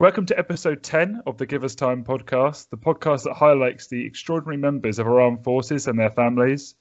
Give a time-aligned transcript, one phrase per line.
[0.00, 4.06] Welcome to episode 10 of the Give Us Time podcast, the podcast that highlights the
[4.06, 6.74] extraordinary members of our armed forces and their families.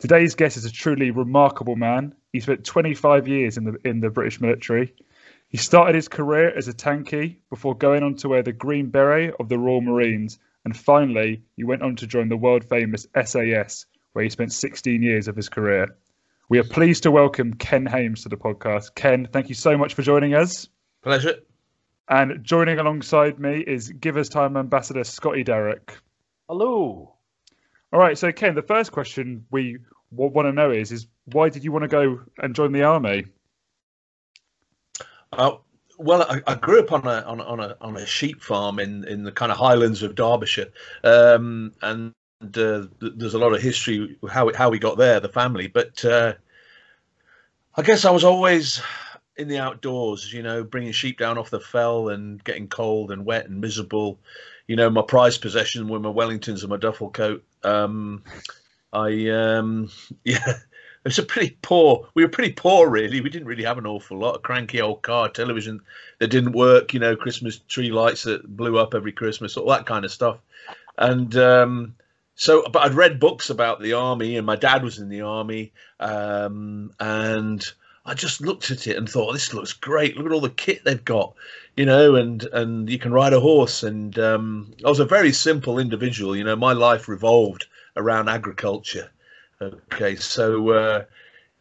[0.00, 2.16] Today's guest is a truly remarkable man.
[2.32, 4.94] He spent 25 years in the in the British military.
[5.46, 9.34] He started his career as a tanky before going on to wear the green beret
[9.38, 13.86] of the Royal Marines, and finally he went on to join the world famous SAS,
[14.12, 15.94] where he spent 16 years of his career.
[16.48, 18.96] We are pleased to welcome Ken Hames to the podcast.
[18.96, 20.68] Ken, thank you so much for joining us.
[21.04, 21.36] Pleasure.
[22.08, 25.98] And joining alongside me is Give Us Time Ambassador Scotty Derrick.
[26.48, 27.14] Hello.
[27.92, 29.78] All right, so Ken, the first question we
[30.12, 32.84] w- want to know is is why did you want to go and join the
[32.84, 33.24] army?
[35.32, 35.56] Uh,
[35.98, 38.78] well, I, I, grew up on a on, a on a on a sheep farm
[38.78, 42.12] in in the kind of highlands of Derbyshire, um, and
[42.42, 45.66] uh, there's a lot of history how how we got there, the family.
[45.66, 46.34] But uh,
[47.74, 48.80] I guess I was always
[49.36, 53.26] in the outdoors, you know, bringing sheep down off the fell and getting cold and
[53.26, 54.18] wet and miserable.
[54.66, 57.44] You know, my prized possession were my Wellingtons and my duffel coat.
[57.62, 58.22] Um,
[58.92, 59.90] I, um,
[60.24, 60.54] yeah,
[61.04, 62.08] it's a pretty poor.
[62.14, 63.20] We were pretty poor, really.
[63.20, 64.36] We didn't really have an awful lot.
[64.36, 65.80] A cranky old car, television
[66.18, 66.94] that didn't work.
[66.94, 70.38] You know, Christmas tree lights that blew up every Christmas, all that kind of stuff.
[70.98, 71.94] And um,
[72.34, 75.72] so, but I'd read books about the army, and my dad was in the army,
[76.00, 77.64] um, and
[78.06, 80.16] I just looked at it and thought, this looks great.
[80.16, 81.34] Look at all the kit they've got,
[81.76, 83.82] you know, and and you can ride a horse.
[83.82, 86.54] And um, I was a very simple individual, you know.
[86.54, 89.10] My life revolved around agriculture.
[89.60, 91.04] Okay, so uh,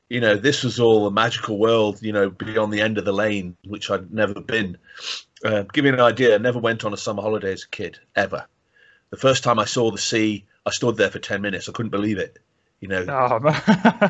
[0.10, 3.14] you know, this was all a magical world, you know, beyond the end of the
[3.14, 4.78] lane, which I'd never been.
[5.44, 7.98] Uh, give you an idea, I never went on a summer holiday as a kid
[8.16, 8.46] ever.
[9.10, 11.68] The first time I saw the sea, I stood there for ten minutes.
[11.68, 12.38] I couldn't believe it
[12.80, 13.40] you know, oh,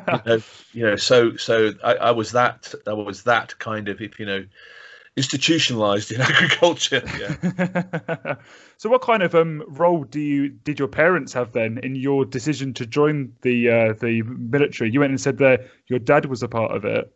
[0.08, 0.41] you know,
[0.73, 4.25] you know, so so I, I was that I was that kind of if you
[4.25, 4.45] know
[5.16, 7.02] institutionalized in agriculture.
[7.17, 8.36] Yeah.
[8.77, 12.25] so, what kind of um, role do you did your parents have then in your
[12.25, 14.92] decision to join the uh, the military?
[14.92, 17.11] You went and said that your dad was a part of it.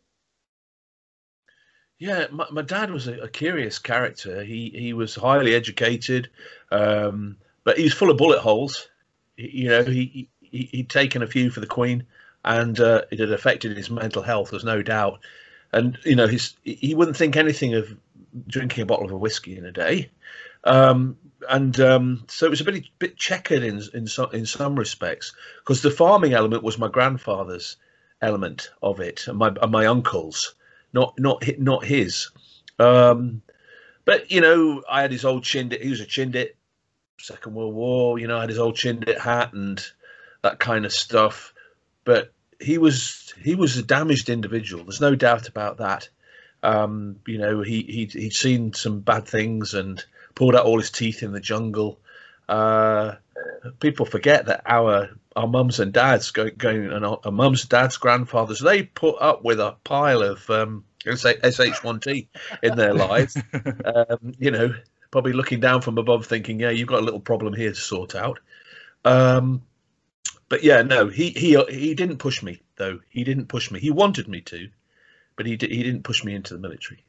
[1.97, 4.43] Yeah, my, my dad was a, a, curious character.
[4.43, 6.29] He he was highly educated,
[6.71, 8.87] um, but he was full of bullet holes.
[9.35, 12.05] He, you know, he he, would taken a few for the Queen,
[12.45, 14.51] and uh, it had affected his mental health.
[14.51, 15.19] There's no doubt.
[15.71, 17.95] And you know, his he wouldn't think anything of
[18.47, 20.09] drinking a bottle of a whiskey in a day.
[20.63, 21.17] Um,
[21.47, 25.33] and um, so it was a bit bit checkered in in some in some respects
[25.59, 27.77] because the farming element was my grandfather's
[28.21, 30.55] element of it, and my and my uncle's,
[30.93, 32.29] not not not his.
[32.77, 33.41] Um,
[34.05, 35.81] but you know, I had his old chindit.
[35.81, 36.51] He was a chindit.
[37.19, 38.17] Second World War.
[38.19, 39.79] You know, I had his old chindit hat and
[40.41, 41.53] that kind of stuff.
[42.03, 44.83] But he was he was a damaged individual.
[44.83, 46.09] There's no doubt about that.
[46.61, 50.03] Um, you know, he he'd, he'd seen some bad things and
[50.35, 51.99] pulled out all his teeth in the jungle.
[52.47, 53.15] Uh,
[53.79, 57.97] people forget that our our mums and dads going going and our, our mums, dads,
[57.97, 62.27] grandfathers they put up with a pile of um, SH1T
[62.63, 63.37] in their lives.
[63.85, 64.73] um, you know,
[65.11, 68.15] probably looking down from above, thinking, "Yeah, you've got a little problem here to sort
[68.15, 68.39] out."
[69.05, 69.61] Um,
[70.49, 72.99] but yeah, no, he he he didn't push me though.
[73.09, 73.79] He didn't push me.
[73.79, 74.69] He wanted me to,
[75.35, 77.03] but he he didn't push me into the military.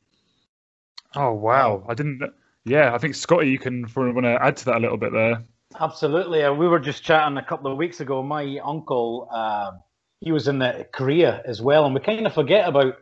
[1.14, 2.22] Oh wow, I didn't.
[2.64, 5.42] Yeah, I think Scotty, you can want to add to that a little bit there.
[5.78, 8.22] Absolutely, we were just chatting a couple of weeks ago.
[8.22, 9.72] My uncle, uh,
[10.20, 12.98] he was in the Korea as well, and we kind of forget about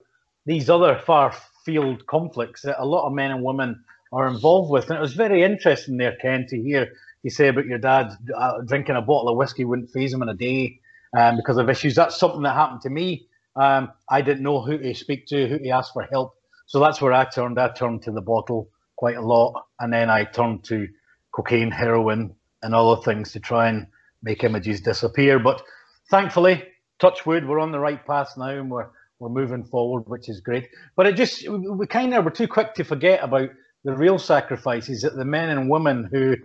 [0.46, 1.34] these other far
[1.64, 4.88] field conflicts that a lot of men and women are involved with.
[4.88, 6.92] And it was very interesting there, Ken, to hear
[7.22, 10.28] you say about your dad uh, drinking a bottle of whiskey wouldn't faze him in
[10.28, 10.80] a day
[11.16, 11.94] um, because of issues.
[11.94, 13.26] That's something that happened to me.
[13.56, 16.34] Um, I didn't know who to speak to, who to ask for help.
[16.66, 17.58] So that's where I turned.
[17.58, 20.86] I turned to the bottle quite a lot, and then I turned to
[21.32, 23.86] cocaine, heroin, and other things to try and
[24.22, 25.38] make images disappear.
[25.38, 25.62] But
[26.10, 26.64] thankfully,
[26.98, 30.40] touch wood, we're on the right path now, and we're we're moving forward, which is
[30.40, 30.68] great.
[30.94, 33.50] But it just we, we kind of were too quick to forget about
[33.84, 36.36] the real sacrifices that the men and women who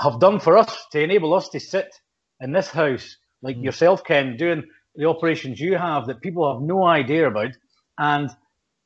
[0.00, 2.00] have done for us to enable us to sit
[2.40, 3.64] in this house, like mm.
[3.64, 4.64] yourself, Ken, doing
[4.94, 7.52] the operations you have that people have no idea about,
[7.98, 8.30] and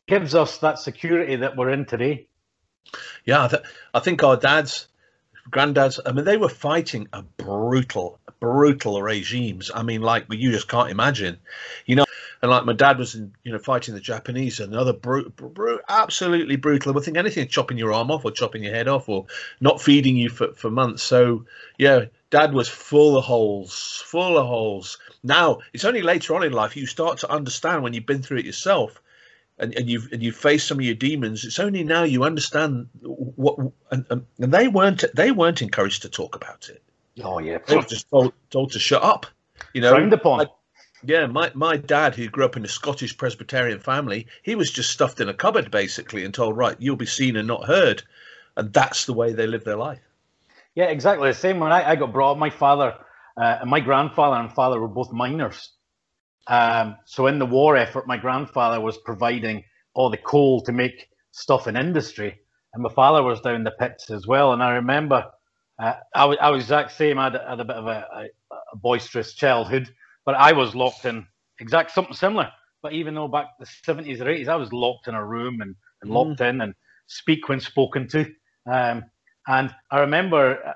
[0.06, 2.28] gives us that security that we're in today.
[3.25, 3.62] Yeah, I, th-
[3.93, 4.87] I think our dads,
[5.50, 9.70] granddads, I mean, they were fighting a brutal, brutal regimes.
[9.75, 11.38] I mean, like you just can't imagine.
[11.87, 12.06] You know,
[12.46, 16.54] and like my dad was in, you know, fighting the Japanese, another brute, br- absolutely
[16.54, 16.93] brutal.
[16.93, 19.26] I would think anything chopping your arm off or chopping your head off or
[19.60, 21.02] not feeding you for, for months.
[21.02, 21.44] So
[21.76, 24.96] yeah, dad was full of holes, full of holes.
[25.25, 28.38] Now it's only later on in life you start to understand when you've been through
[28.38, 29.02] it yourself.
[29.58, 32.88] and, and you've and you face some of your demons, it's only now you understand
[33.02, 33.58] what
[33.90, 36.81] and, and, and they weren't they weren't encouraged to talk about it.
[37.25, 39.26] Oh yeah, They were just told, told to shut up.
[39.72, 40.43] You know, frowned upon.
[40.43, 40.50] I-
[41.06, 44.91] yeah, my, my dad, who grew up in a Scottish Presbyterian family, he was just
[44.91, 48.03] stuffed in a cupboard basically and told, right, you'll be seen and not heard.
[48.56, 50.00] And that's the way they live their life.
[50.75, 51.58] Yeah, exactly the same.
[51.61, 52.94] When I, I got brought up, my father
[53.37, 55.73] uh, and my grandfather and father were both miners.
[56.47, 59.64] Um, so in the war effort, my grandfather was providing
[59.94, 62.41] all the coal to make stuff in industry,
[62.73, 64.53] and my father was down the pits as well.
[64.53, 65.26] And I remember
[65.79, 67.19] uh, I, was, I was exact same.
[67.19, 69.93] I had, had a bit of a, a, a boisterous childhood,
[70.26, 71.26] but I was locked in
[71.61, 72.50] exact something similar.
[72.82, 75.76] But even though back the seventies or eighties, I was locked in a room and,
[76.02, 76.75] and locked in and
[77.08, 78.26] speak when spoken to.
[78.70, 79.05] Um,
[79.49, 80.75] and I remember uh,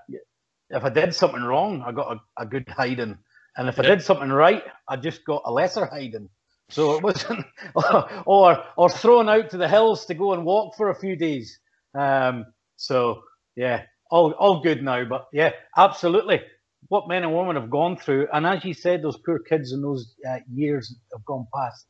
[0.70, 3.18] if I did something wrong, I got a, a good hiding.
[3.56, 6.30] And if I did something right, I just got a lesser hiding.
[6.70, 7.44] So it wasn't,
[8.26, 11.58] or or thrown out to the hills to go and walk for a few days.
[11.98, 12.46] Um,
[12.76, 13.22] so
[13.56, 15.04] yeah, all all good now.
[15.04, 16.42] But yeah, absolutely,
[16.90, 19.80] what men and women have gone through, and as you said, those poor kids in
[19.80, 21.86] those uh, years have gone past.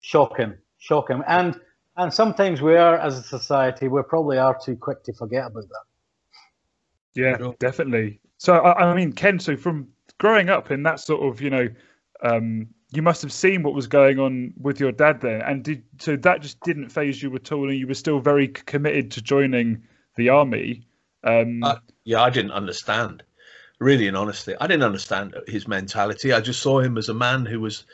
[0.00, 1.60] Shocking, shocking, and
[1.96, 5.64] and sometimes we are as a society, we probably are too quick to forget about
[5.68, 5.84] that.
[7.14, 7.54] Yeah, Sure.
[7.58, 8.20] definitely.
[8.38, 11.68] So I, I mean, Ken, so from growing up in that sort of, you know,
[12.22, 15.82] um, you must have seen what was going on with your dad then, and did
[15.98, 19.20] so that just didn't faze you at all, and you were still very committed to
[19.22, 19.82] joining
[20.16, 20.86] the army.
[21.24, 23.24] Um, Uh, Yeah, I didn't understand.
[23.80, 26.32] Really and honestly, I didn't understand his mentality.
[26.32, 27.84] I just saw him as a man who was,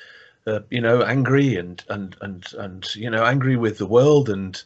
[0.47, 4.63] uh, you know, angry and and and and you know, angry with the world and.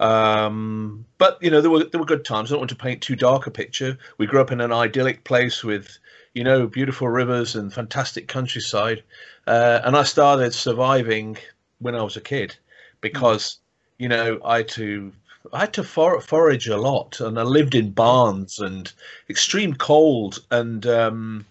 [0.00, 2.50] Um, but you know, there were there were good times.
[2.50, 3.98] I don't want to paint too dark a picture.
[4.18, 5.98] We grew up in an idyllic place with,
[6.34, 9.04] you know, beautiful rivers and fantastic countryside.
[9.46, 11.38] Uh, and I started surviving
[11.78, 12.56] when I was a kid
[13.00, 13.58] because,
[13.98, 15.12] you know, I had to
[15.52, 18.92] I had to for- forage a lot, and I lived in barns and
[19.28, 21.46] extreme cold, and um,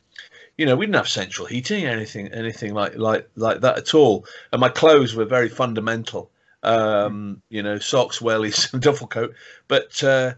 [0.57, 4.25] you know we didn't have central heating, anything, anything like like like that at all.
[4.51, 6.31] And my clothes were very fundamental,
[6.63, 9.35] um, you know, socks, wellies, and duffel coat.
[9.67, 10.35] But uh,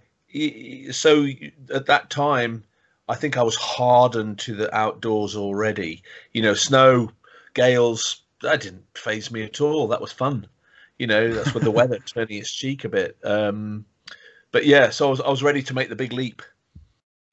[0.91, 1.27] so
[1.73, 2.63] at that time,
[3.07, 6.01] I think I was hardened to the outdoors already.
[6.31, 7.11] You know, snow,
[7.53, 9.87] gales, that didn't faze me at all.
[9.89, 10.47] That was fun
[10.99, 13.85] you know that's with the weather turning its cheek a bit um
[14.51, 16.41] but yeah so I was, I was ready to make the big leap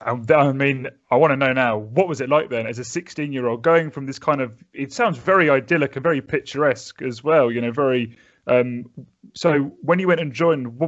[0.02, 2.84] Um, I mean, I want to know now, what was it like then as a
[2.84, 7.02] 16 year old going from this kind of, it sounds very idyllic and very picturesque
[7.02, 8.16] as well, you know, very.
[8.46, 8.86] Um,
[9.34, 10.78] so when you went and joined,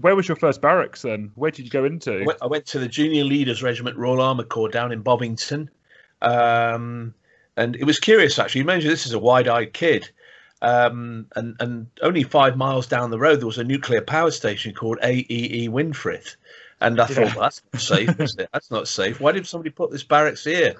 [0.00, 1.30] where was your first barracks then?
[1.34, 1.84] Where did you go
[2.20, 2.24] I into?
[2.24, 5.70] went, I went to the junior leaders regiment royal armour corps down in bovington
[6.22, 7.14] um
[7.56, 10.10] and it was curious actually Imagine this is a wide-eyed kid
[10.62, 14.74] um and and only five miles down the road there was a nuclear power station
[14.74, 16.36] called aee winfrith
[16.82, 17.14] and I Yeah.
[17.14, 18.48] thought, well, that's not safe, is it?
[18.52, 19.20] That's not safe.
[19.20, 20.74] Why did somebody put this barracks here?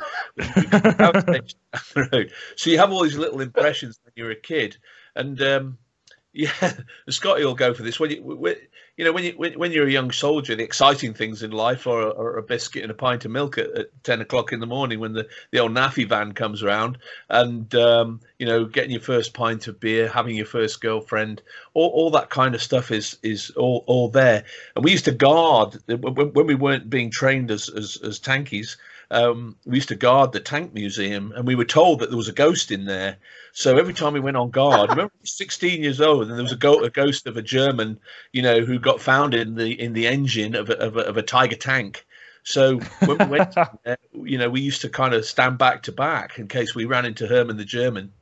[0.98, 2.32] Power station down the road.
[2.56, 4.76] So you have all these little impressions when you're a kid,
[5.14, 5.78] and um,
[6.32, 6.72] yeah,
[7.08, 8.00] Scotty will go for this.
[8.00, 8.56] When you,
[8.96, 11.86] you know, when you when, when you're a young soldier, the exciting things in life
[11.86, 14.66] are, are a biscuit and a pint of milk at, at ten o'clock in the
[14.66, 16.98] morning when the the old NAAFI van comes around,
[17.30, 21.40] and um, you know, getting your first pint of beer, having your first girlfriend,
[21.72, 24.44] all, all that kind of stuff is is all, all there.
[24.76, 28.76] And we used to guard when, when we weren't being trained as as, as tankies.
[29.12, 32.28] Um, we used to guard the tank museum, and we were told that there was
[32.28, 33.18] a ghost in there.
[33.52, 36.42] So every time we went on guard, remember, I was 16 years old, and there
[36.42, 38.00] was a, go- a ghost of a German,
[38.32, 41.16] you know, who got found in the in the engine of a, of a, of
[41.18, 42.06] a Tiger tank.
[42.42, 45.92] So when we went, uh, you know, we used to kind of stand back to
[45.92, 48.12] back in case we ran into Herman the German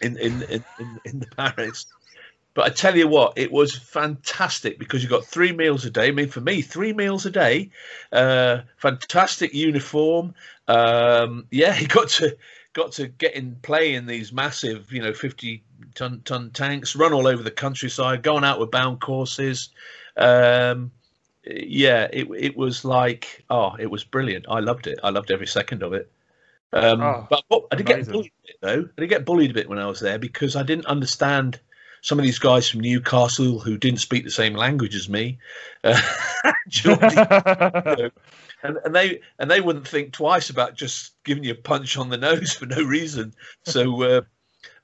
[0.00, 1.86] in in in, in, in the barracks.
[2.54, 6.08] But I tell you what, it was fantastic because you got three meals a day.
[6.08, 7.70] I mean, for me, three meals a day,
[8.12, 10.34] uh, fantastic uniform.
[10.68, 12.36] Um, yeah, he got to
[12.74, 15.62] got to get in play in these massive, you know, fifty
[15.94, 19.70] ton ton tanks, run all over the countryside, going out with bound courses.
[20.16, 20.92] Um,
[21.44, 24.44] yeah, it it was like oh, it was brilliant.
[24.48, 24.98] I loved it.
[25.02, 26.10] I loved every second of it.
[26.74, 28.88] Um, Oh, but I did get bullied a bit though.
[28.96, 31.60] I did get bullied a bit when I was there because I didn't understand
[32.02, 35.38] some of these guys from Newcastle who didn't speak the same language as me.
[35.82, 36.00] Uh,
[36.68, 37.06] Geordie,
[38.62, 42.10] and, and they and they wouldn't think twice about just giving you a punch on
[42.10, 43.32] the nose for no reason.
[43.64, 44.20] So uh,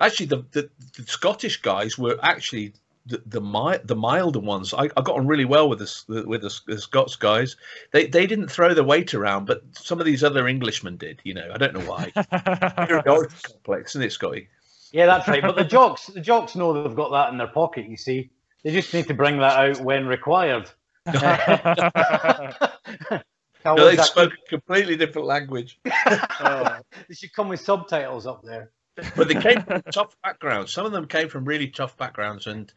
[0.00, 2.72] actually, the, the the Scottish guys were actually
[3.06, 4.72] the the, mi- the milder ones.
[4.72, 7.56] I, I got on really well with this with the, the Scots guys.
[7.92, 11.20] They they didn't throw the weight around, but some of these other Englishmen did.
[11.24, 12.12] You know, I don't know why.
[12.14, 14.48] Inferiority complex, isn't it, Scotty?
[14.92, 15.42] Yeah, that's right.
[15.42, 17.86] But the jocks, the jocks know they've got that in their pocket.
[17.86, 18.30] You see,
[18.62, 20.70] they just need to bring that out when required.
[23.64, 25.78] No, they spoke a completely different language.
[25.84, 26.78] oh.
[27.08, 28.70] They should come with subtitles up there.
[29.16, 30.72] But they came from tough backgrounds.
[30.72, 32.72] Some of them came from really tough backgrounds, and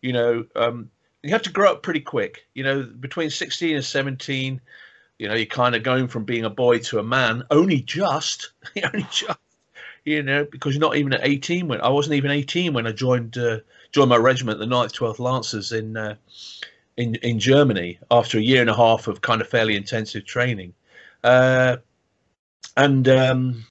[0.00, 0.90] you know, um,
[1.22, 2.46] you have to grow up pretty quick.
[2.54, 4.60] You know, between sixteen and seventeen,
[5.18, 7.44] you know, you're kind of going from being a boy to a man.
[7.50, 8.52] Only just,
[8.84, 9.38] only just,
[10.04, 12.92] you know, because you're not even at eighteen when I wasn't even eighteen when I
[12.92, 13.60] joined uh,
[13.92, 15.96] joined my regiment, the 9th, 12th Lancers in.
[15.96, 16.16] Uh,
[16.96, 20.74] in in Germany after a year and a half of kind of fairly intensive training,
[21.24, 21.78] uh,
[22.76, 23.64] and um,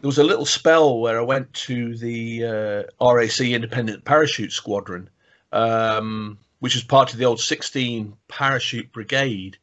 [0.00, 5.10] there was a little spell where I went to the uh, RAC Independent Parachute Squadron,
[5.52, 9.56] um, which was part of the old 16 Parachute Brigade,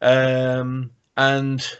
[0.00, 1.78] um, and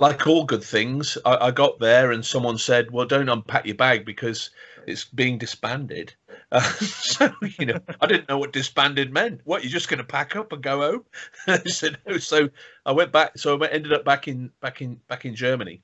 [0.00, 3.74] like all good things, I, I, got there and someone said, "Well, don't unpack your
[3.74, 4.50] bag because
[4.86, 6.14] it's being disbanded."
[6.50, 9.42] Uh, so you know, I didn't know what disbanded meant.
[9.44, 11.04] What you're just going to pack up and go home?
[11.46, 12.16] I said no.
[12.16, 12.48] So
[12.86, 13.36] I went back.
[13.36, 15.82] So I ended up back in back in back in Germany,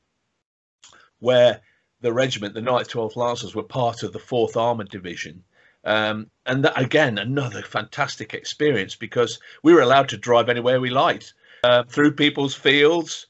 [1.19, 1.61] where
[2.01, 5.45] the regiment, the 9th, 12th Lancers, were part of the 4th Armored Division.
[5.85, 10.91] Um, and that, again, another fantastic experience because we were allowed to drive anywhere we
[10.91, 13.27] liked uh, through people's fields,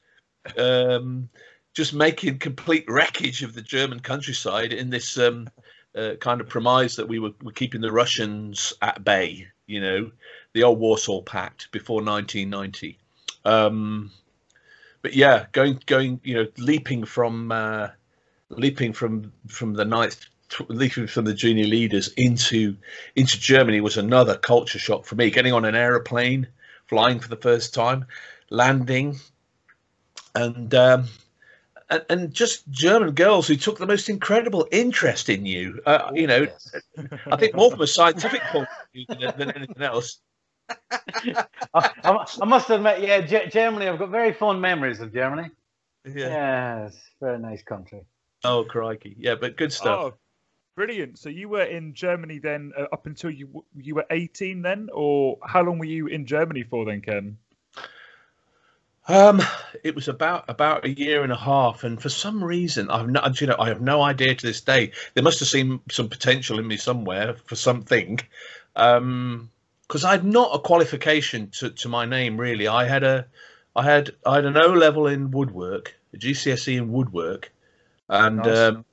[0.57, 1.29] um,
[1.73, 5.47] just making complete wreckage of the German countryside in this um,
[5.95, 10.11] uh, kind of premise that we were, were keeping the Russians at bay, you know,
[10.53, 12.97] the old Warsaw Pact before 1990.
[13.45, 14.11] Um,
[15.01, 17.89] but yeah, going, going, you know, leaping from, uh,
[18.49, 20.25] leaping from, from the ninth,
[20.69, 22.75] leaping from the junior leaders into,
[23.15, 25.29] into Germany was another culture shock for me.
[25.29, 26.47] Getting on an aeroplane,
[26.87, 28.05] flying for the first time,
[28.49, 29.19] landing,
[30.37, 31.05] and um,
[31.89, 35.81] and, and, just German girls who took the most incredible interest in you.
[35.85, 36.75] Uh, you know, yes.
[37.27, 40.19] I think more from a scientific point of view than, than anything else.
[40.91, 43.87] I, I, must admit, yeah, G- Germany.
[43.87, 45.49] I've got very fond memories of Germany.
[46.05, 48.01] Yeah, yes, very nice country.
[48.43, 49.99] Oh crikey, yeah, but good stuff.
[49.99, 50.13] Oh,
[50.75, 51.17] brilliant.
[51.17, 55.37] So you were in Germany then uh, up until you you were eighteen then, or
[55.43, 57.37] how long were you in Germany for then, Ken?
[59.07, 59.41] Um,
[59.83, 63.21] it was about about a year and a half, and for some reason, I've no,
[63.39, 64.91] you know, I have no idea to this day.
[65.13, 68.19] They must have seen some potential in me somewhere for something,
[68.75, 69.49] um,
[69.87, 72.67] because I had not a qualification to, to my name really.
[72.67, 73.25] I had a,
[73.77, 77.49] I had I had an O level in woodwork, a GCSE in woodwork,
[78.09, 78.57] and nice.
[78.57, 78.85] um,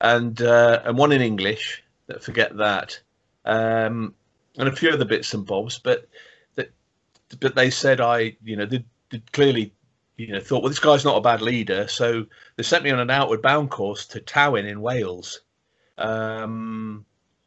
[0.00, 1.82] and uh, and one in English.
[2.06, 3.00] That forget that,
[3.44, 4.14] um,
[4.56, 6.08] and a few other bits and bobs, but
[6.54, 6.70] that,
[7.40, 8.84] but they said I, you know, the
[9.32, 9.72] clearly
[10.16, 12.26] you know thought, well, this guy's not a bad leader, so
[12.56, 15.40] they sent me on an outward bound course to Tywyn in Wales.
[15.98, 17.04] Um,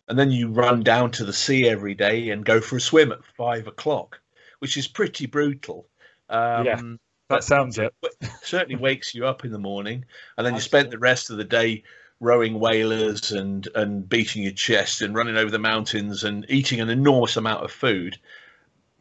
[0.08, 3.12] and then you run down to the sea every day and go for a swim
[3.12, 4.20] at five o'clock,
[4.60, 5.88] which is pretty brutal.
[6.30, 6.82] Um, yeah,
[7.30, 7.94] that sounds it.
[8.42, 10.06] certainly wakes you up in the morning,
[10.38, 11.84] and then you spent the rest of the day
[12.20, 16.90] rowing whalers and and beating your chest and running over the mountains and eating an
[16.90, 18.18] enormous amount of food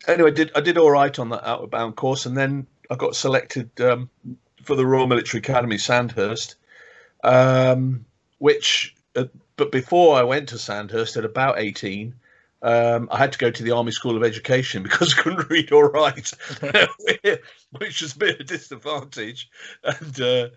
[0.07, 2.97] anyway, I did I did all right on that outward bound course, and then I
[2.97, 4.11] got selected um,
[4.63, 6.57] for the Royal Military Academy Sandhurst,
[7.25, 8.05] um,
[8.39, 8.95] which.
[9.15, 9.25] Uh,
[9.57, 12.15] but before I went to Sandhurst at about eighteen,
[12.63, 15.73] um, I had to go to the Army School of Education because I couldn't read
[15.73, 16.33] or write,
[17.79, 19.51] which has been a disadvantage.
[19.85, 20.49] And uh,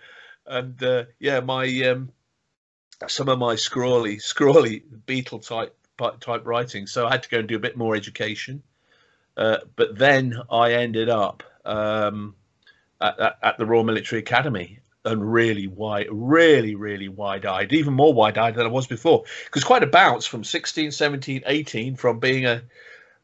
[0.46, 2.12] and uh, yeah, my um,
[3.08, 5.76] some of my scrawly scrawly beetle type
[6.20, 8.64] type writing, so I had to go and do a bit more education.
[9.38, 12.36] Uh, but then I ended up um,
[13.02, 17.94] at, at, at, the Royal Military Academy and really wide, really, really wide eyed, even
[17.94, 19.24] more wide eyed than I was before.
[19.46, 22.62] Because quite a bounce from 16, 17, 18, from being a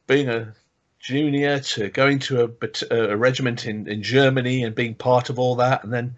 [0.07, 0.53] being a
[0.99, 5.55] junior to going to a, a regiment in, in Germany and being part of all
[5.55, 6.15] that, and then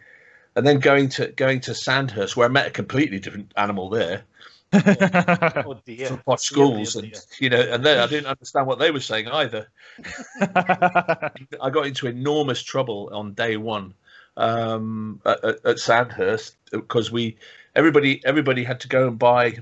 [0.55, 4.23] and then going to going to Sandhurst, where I met a completely different animal there
[4.73, 6.07] oh dear.
[6.07, 8.91] From posh schools, dear, dear, and you know, and then I didn't understand what they
[8.91, 9.67] were saying either.
[10.41, 13.93] I got into enormous trouble on day one
[14.37, 17.37] um, at, at Sandhurst because we
[17.75, 19.59] everybody everybody had to go and buy.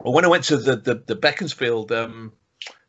[0.00, 2.32] Well, when I went to the the, the Beaconsfield um,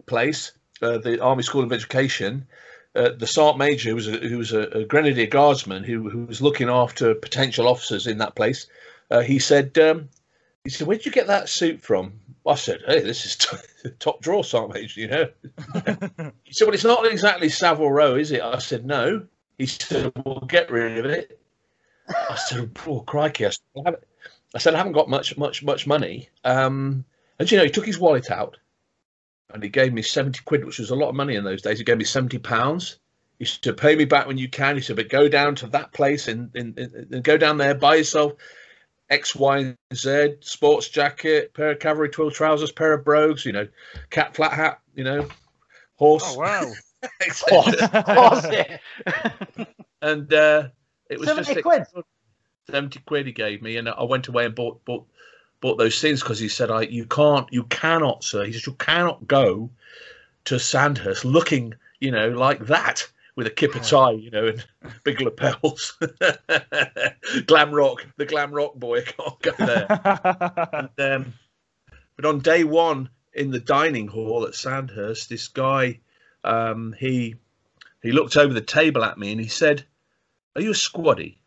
[0.06, 2.48] place, uh, the Army School of Education,
[2.96, 6.26] uh, the sergeant major, who was a, who was a, a grenadier guardsman who, who
[6.26, 8.68] was looking after potential officers in that place,
[9.10, 10.10] uh, he said, um,
[10.64, 14.22] he said, "Where'd you get that suit from?" I said, "Hey, this is t- top
[14.22, 15.02] drawer, Major.
[15.02, 15.30] You know."
[16.44, 19.28] he said, "Well, it's not exactly Savile Row, is it?" I said, "No."
[19.58, 21.40] He said, "Well, get rid of it."
[22.08, 23.96] I said, "Poor crikey!" I said,
[24.54, 26.30] I said I haven't got much much much money.
[26.44, 27.06] Um,
[27.40, 28.58] and you know, he took his wallet out
[29.54, 31.78] and he gave me 70 quid, which was a lot of money in those days.
[31.78, 33.00] He gave me 70 pounds.
[33.40, 34.76] He said, pay me back when you can.
[34.76, 37.96] He said, but go down to that place and, and, and go down there, buy
[37.96, 38.34] yourself
[39.12, 43.52] X, Y, and Z, sports jacket, pair of cavalry twill trousers, pair of brogues, you
[43.52, 43.68] know,
[44.10, 45.28] cat flat hat, you know,
[45.96, 46.24] horse.
[46.26, 46.72] Oh, wow.
[47.50, 48.46] Horse,
[50.04, 50.68] and uh,
[51.10, 51.84] it was 70 just quid.
[52.70, 53.78] 70 quid he gave me.
[53.78, 55.08] And I went away and bought, bought,
[55.62, 58.46] bought those things because he said, I, you can't, you cannot, sir.
[58.46, 59.72] He said, you cannot go
[60.46, 63.08] to Sandhurst looking, you know, like that
[63.42, 64.64] with a kipper tie, you know, and
[65.04, 65.98] big lapels.
[67.48, 69.88] glam rock, the glam rock boy can't go there.
[70.96, 71.34] and, um,
[72.16, 76.02] but on day one in the dining hall at Sandhurst, this guy,
[76.44, 77.34] um, he
[78.04, 79.86] he looked over the table at me and he said,
[80.56, 81.38] "Are you a squaddy?"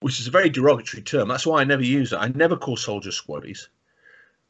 [0.00, 1.28] Which is a very derogatory term.
[1.28, 2.16] That's why I never use it.
[2.16, 3.68] I never call soldiers squaddies.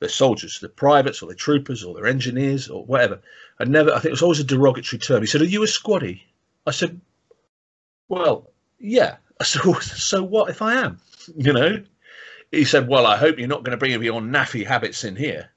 [0.00, 3.20] They're soldiers, they're privates, or they're troopers, or they're engineers, or whatever.
[3.60, 3.90] I never.
[3.90, 5.20] I think it was always a derogatory term.
[5.20, 6.22] He said, "Are you a squaddy?"
[6.66, 7.00] I said,
[8.08, 11.00] "Well, yeah." I said, "So what if I am?"
[11.36, 11.84] You know.
[12.50, 15.50] He said, "Well, I hope you're not going to bring your NAAFI habits in here."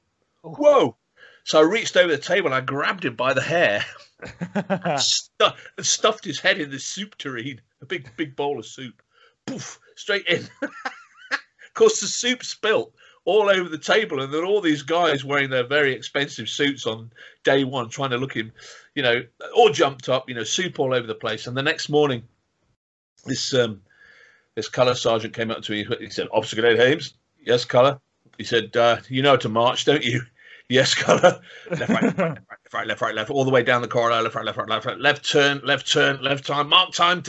[0.44, 0.54] Oh.
[0.54, 0.98] Whoa!
[1.44, 3.86] So I reached over the table and I grabbed him by the hair,
[4.98, 9.02] stu- and stuffed his head in the soup tureen, a big big bowl of soup.
[9.46, 9.80] Poof!
[9.96, 10.48] Straight in.
[10.62, 12.94] of course, the soup spilt
[13.26, 17.12] all over the table, and then all these guys wearing their very expensive suits on
[17.44, 18.52] day one, trying to look in,
[18.96, 19.24] you know,
[19.56, 21.48] all jumped up, you know, soup all over the place.
[21.48, 22.24] And the next morning,
[23.26, 23.82] this um,
[24.56, 25.86] this colour sergeant came up to me.
[26.00, 28.00] He said, "Officer Cadet Hames, yes, colour."
[28.38, 30.22] He said, uh, "You know how to march, don't you?"
[30.70, 31.42] Yes, colour.
[31.70, 34.22] Left, right, left, right, left, right, left, right, left, all the way down the corridor.
[34.22, 37.22] Left, right, left, right, left, right, left turn, left turn, left time, mark time,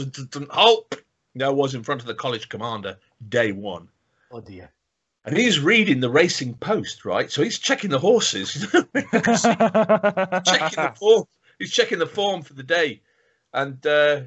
[0.50, 0.94] halt.
[1.34, 3.88] There was in front of the college commander, day one.
[4.30, 4.70] Oh dear.
[5.24, 7.30] And he's reading the Racing Post, right?
[7.30, 11.24] So he's checking the horses, checking the form.
[11.58, 13.02] He's checking the form for the day.
[13.52, 14.22] And uh,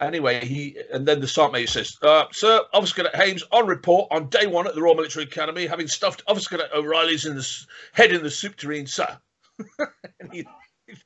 [0.00, 4.28] anyway, he and then the sergeant says, uh, "Sir, Officer Cadet Hames on report on
[4.28, 8.12] day one at the Royal Military Academy, having stuffed Officer Cadet O'Reilly's in the head
[8.12, 9.18] in the soup tureen, sir."
[10.20, 10.46] and he,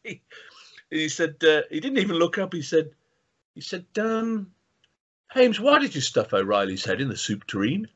[0.03, 0.21] he,
[0.91, 2.53] he said uh, he didn't even look up.
[2.53, 2.91] He said,
[3.55, 4.53] "He said, um,
[5.33, 7.89] Hames, why did you stuff O'Reilly's head in the soup tureen?"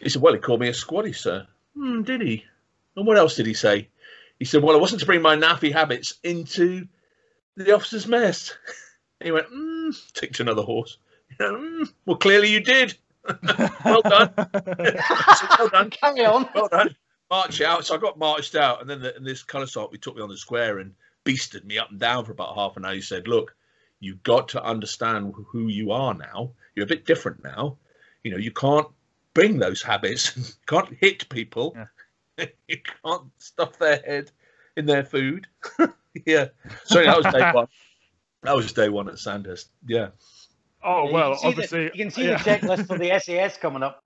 [0.00, 1.46] He said, Well, he called me a squaddy, sir.
[1.76, 2.44] Hmm, did he?
[2.96, 3.88] And what else did he say?
[4.38, 6.86] He said, Well, I wasn't to bring my NAAFI habits into
[7.56, 8.54] the officer's mess.
[9.22, 10.98] he went, mm, ticked another horse.
[11.40, 12.96] Mm, well, clearly you did.
[13.84, 14.32] well done.
[14.36, 15.00] Said,
[15.58, 15.90] well done.
[15.90, 16.48] Carry on.
[16.54, 16.94] Well done.
[17.28, 17.84] March out.
[17.84, 18.80] So I got marched out.
[18.80, 20.94] And then the, and this colour sergeant took me on the square and
[21.24, 22.94] beasted me up and down for about half an hour.
[22.94, 23.56] He said, Look,
[23.98, 26.52] you've got to understand who you are now.
[26.76, 27.78] You're a bit different now.
[28.22, 28.86] You know, you can't
[29.34, 30.36] bring those habits.
[30.36, 31.76] you can't hit people.
[32.38, 34.30] you can't stuff their head
[34.76, 35.46] in their food.
[36.26, 36.46] yeah.
[36.84, 37.66] So that was day one.
[38.42, 39.70] That was day one at Sandhurst.
[39.86, 40.08] Yeah.
[40.82, 41.84] oh well, can see the- obviously.
[41.84, 42.42] you can see yeah.
[42.42, 44.02] the checklist for the SAS coming up.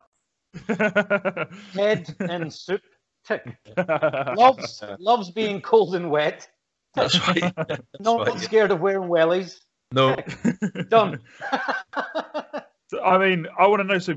[1.74, 2.80] Head and soup.
[3.26, 3.56] Tick.
[3.76, 6.48] Loves loves being cold and wet.
[6.94, 7.52] That's right.
[7.56, 8.40] That's Not right, yeah.
[8.40, 9.60] scared of wearing wellies.
[9.92, 10.16] No.
[10.88, 11.20] Done.
[12.90, 13.98] So, I mean, I want to know.
[13.98, 14.14] So,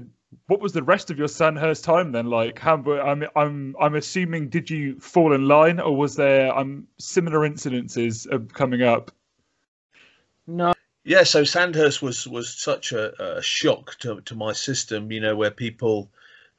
[0.48, 2.28] what was the rest of your Sandhurst time then?
[2.28, 2.76] Like, how?
[2.76, 8.28] I'm, I'm, I'm assuming did you fall in line, or was there um similar incidences
[8.28, 9.12] of coming up?
[10.48, 10.74] No.
[11.04, 15.36] Yeah, so Sandhurst was was such a, a shock to, to my system, you know,
[15.36, 16.12] where people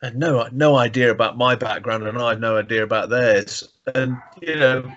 [0.03, 3.69] had no no idea about my background and I had no idea about theirs.
[3.95, 4.93] And you know,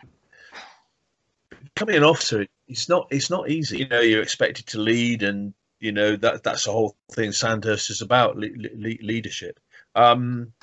[1.75, 3.79] becoming an officer, it's not it's not easy.
[3.79, 7.31] You know, you're expected to lead, and you know that that's the whole thing.
[7.31, 9.59] Sandhurst is about le- le- leadership.
[9.95, 10.53] Um,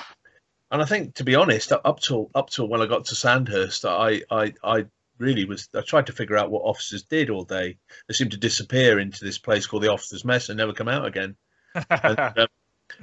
[0.70, 3.84] and I think, to be honest, up till up till when I got to Sandhurst,
[3.84, 4.86] I I, I
[5.18, 7.76] really was I tried to figure out what officers did all day.
[8.08, 11.06] They seemed to disappear into this place called the officers' mess and never come out
[11.06, 11.36] again.
[11.74, 12.48] And, um,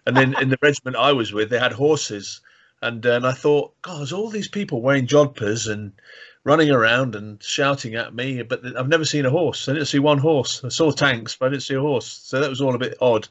[0.05, 2.41] and then in the regiment I was with, they had horses,
[2.81, 5.93] and uh, and I thought, God, there's all these people wearing jodhpurs and
[6.49, 9.69] running around and shouting at me, but I've never seen a horse.
[9.69, 10.63] I didn't see one horse.
[10.63, 12.07] I saw tanks, but I didn't see a horse.
[12.07, 13.27] So that was all a bit odd.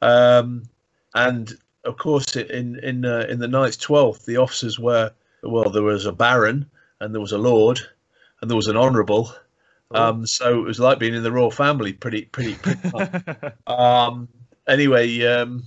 [0.00, 0.62] Um,
[1.14, 1.52] and
[1.84, 5.68] of course, in in uh, in the Ninth Twelfth, the officers were well.
[5.68, 7.78] There was a baron, and there was a lord,
[8.40, 9.34] and there was an honourable.
[9.90, 11.92] Um, so it was like being in the royal family.
[11.92, 12.88] Pretty, pretty, pretty.
[13.66, 14.28] um,
[14.66, 15.64] anyway, um,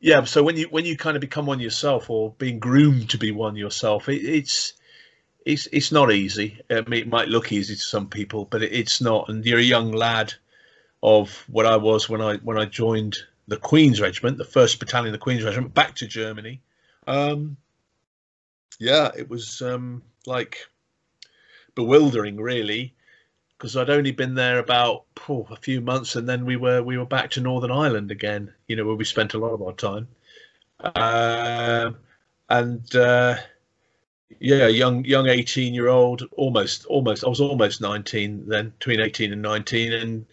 [0.00, 0.24] yeah.
[0.24, 3.30] So when you when you kind of become one yourself, or being groomed to be
[3.30, 4.72] one yourself, it, it's
[5.48, 6.60] it's it's not easy.
[6.70, 9.30] I mean, it might look easy to some people, but it, it's not.
[9.30, 10.34] And you're a young lad
[11.02, 13.16] of what I was when I when I joined
[13.48, 16.60] the Queen's Regiment, the first battalion of the Queen's Regiment, back to Germany.
[17.06, 17.56] Um,
[18.78, 20.58] yeah, it was um, like
[21.74, 22.94] bewildering, really,
[23.56, 26.98] because I'd only been there about oh, a few months, and then we were we
[26.98, 28.52] were back to Northern Ireland again.
[28.66, 30.08] You know, where we spent a lot of our time.
[30.78, 31.92] Uh,
[32.50, 33.36] and uh,
[34.40, 39.32] yeah, young young eighteen year old, almost almost I was almost nineteen then, between eighteen
[39.32, 40.26] and nineteen, and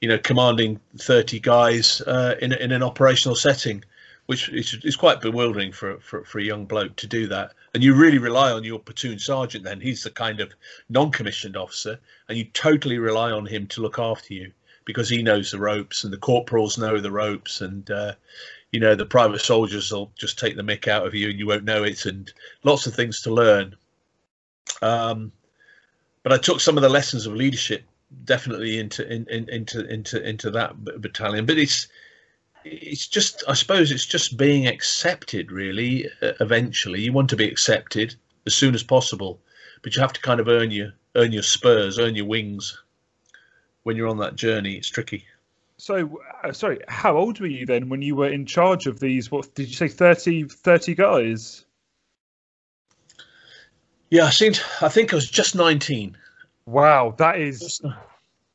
[0.00, 3.84] you know, commanding thirty guys uh, in in an operational setting,
[4.26, 7.52] which is, is quite bewildering for, for for a young bloke to do that.
[7.74, 9.64] And you really rely on your platoon sergeant.
[9.64, 10.52] Then he's the kind of
[10.88, 14.52] non-commissioned officer, and you totally rely on him to look after you
[14.84, 18.12] because he knows the ropes, and the corporals know the ropes, and uh,
[18.72, 21.46] you know the private soldiers will just take the mick out of you and you
[21.46, 22.32] won't know it and
[22.64, 23.74] lots of things to learn.
[24.82, 25.32] Um,
[26.22, 27.84] but i took some of the lessons of leadership
[28.24, 31.46] definitely into in, in, into into into that battalion.
[31.46, 31.88] But it's
[32.64, 37.00] it's just i suppose it's just being accepted really eventually.
[37.00, 38.14] You want to be accepted
[38.46, 39.40] as soon as possible
[39.82, 42.78] but you have to kind of earn your earn your spurs earn your wings.
[43.84, 45.24] When you're on that journey it's tricky
[45.78, 49.30] so, uh, sorry, how old were you then when you were in charge of these?
[49.30, 51.64] What did you say, 30, 30 guys?
[54.10, 56.16] Yeah, I think I think I was just nineteen.
[56.64, 57.82] Wow, that is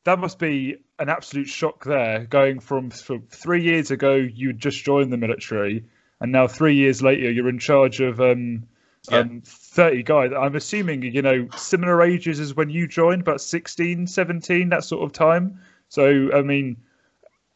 [0.04, 1.84] that must be an absolute shock.
[1.84, 5.84] There, going from, from three years ago, you just joined the military,
[6.20, 8.66] and now three years later, you're in charge of um,
[9.08, 9.18] yeah.
[9.18, 10.32] um, 30 guys.
[10.36, 15.04] I'm assuming you know similar ages as when you joined, about 16, 17, that sort
[15.04, 15.60] of time.
[15.88, 16.78] So, I mean,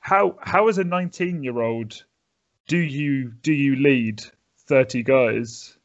[0.08, 2.02] how how as a 19 year old
[2.66, 4.22] do you do you lead
[4.66, 5.76] 30 guys?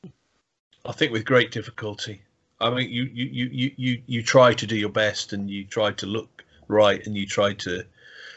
[0.86, 2.22] I think with great difficulty.
[2.62, 5.92] I mean you you you you you try to do your best and you try
[5.92, 7.84] to look right and you try to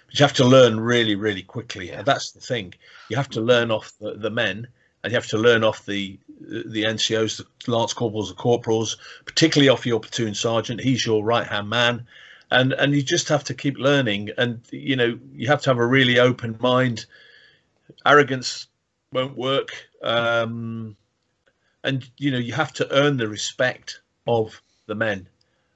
[0.06, 1.88] but you have to learn really really quickly.
[1.88, 2.02] Yeah.
[2.02, 2.74] that's the thing.
[3.08, 4.66] You have to learn off the, the men
[5.04, 9.68] and you have to learn off the the ncos the lance corporals the corporals particularly
[9.68, 10.80] off your platoon sergeant.
[10.80, 12.08] He's your right hand man
[12.50, 14.30] and and you just have to keep learning.
[14.38, 17.06] And you know you have to have a really open mind.
[18.04, 18.68] Arrogance
[19.12, 19.70] won't work.
[20.02, 20.96] Um,
[21.84, 25.28] and you know you have to earn the respect of the men.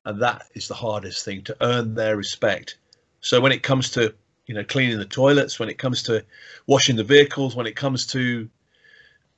[0.04, 2.78] And that is the hardest thing to earn their respect.
[3.20, 4.14] So when it comes to
[4.46, 6.24] you know cleaning the toilets when it comes to
[6.66, 8.48] washing the vehicles when it comes to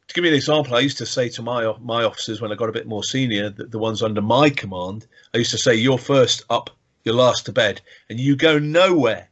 [0.09, 2.55] to give you an example, I used to say to my my officers when I
[2.57, 5.75] got a bit more senior, the, the ones under my command, I used to say,
[5.75, 6.71] "You're first up
[7.05, 9.29] you're last to bed, and you go nowhere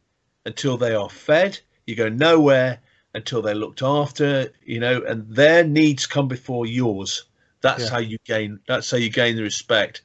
[0.46, 1.58] until they are fed.
[1.86, 2.80] You go nowhere
[3.14, 7.24] until they're looked after, you know, and their needs come before yours.
[7.60, 7.90] That's yeah.
[7.90, 8.60] how you gain.
[8.66, 10.02] That's how you gain the respect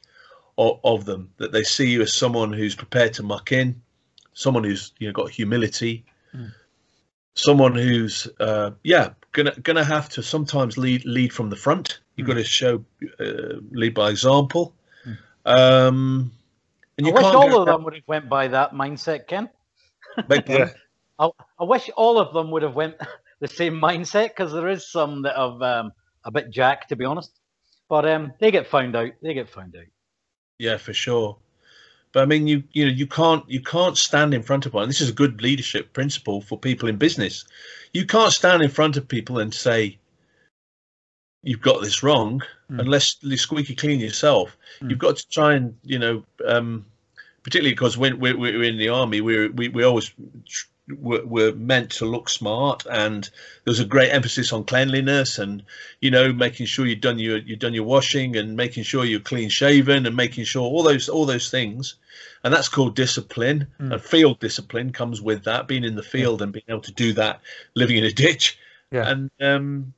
[0.58, 1.32] of, of, them.
[1.38, 3.82] That they see you as someone who's prepared to muck in,
[4.34, 6.52] someone who's you know got humility, mm.
[7.36, 12.00] someone who's uh, yeah gonna gonna have to sometimes lead lead from the front.
[12.16, 12.32] You've mm.
[12.32, 12.84] got to show
[13.20, 14.74] uh, lead by example.
[15.06, 15.18] Mm.
[15.46, 16.32] Um,
[16.98, 19.50] and I wish all of them would have went by that mindset, Ken.
[20.48, 20.70] yeah.
[21.20, 21.30] I,
[21.60, 22.96] I, wish all of them would have went
[23.40, 25.92] the same mindset because there is some that have um,
[26.24, 27.32] a bit jack, to be honest.
[27.90, 29.12] But um, they get found out.
[29.22, 29.86] They get found out.
[30.58, 31.38] Yeah, for sure.
[32.14, 34.88] But I mean, you you know, you can't you can't stand in front of one.
[34.88, 37.46] This is a good leadership principle for people in business.
[37.94, 40.00] You can't stand in front of people and say,
[41.46, 42.80] "You've got this wrong," mm.
[42.80, 44.58] unless you squeaky clean yourself.
[44.82, 44.90] Mm.
[44.90, 46.86] You've got to try and you know, um,
[47.44, 50.12] particularly because when we're, we're, in the army, we're, we we always
[51.00, 53.30] were, were meant to look smart, and
[53.64, 55.64] there's a great emphasis on cleanliness and
[56.02, 59.20] you know making sure you've done your you've done your washing and making sure you're
[59.20, 61.96] clean shaven and making sure all those all those things
[62.44, 63.92] and that's called discipline mm.
[63.92, 66.44] and field discipline comes with that being in the field yeah.
[66.44, 67.42] and being able to do that
[67.76, 68.58] living in a ditch
[68.92, 69.10] yeah.
[69.10, 69.94] and um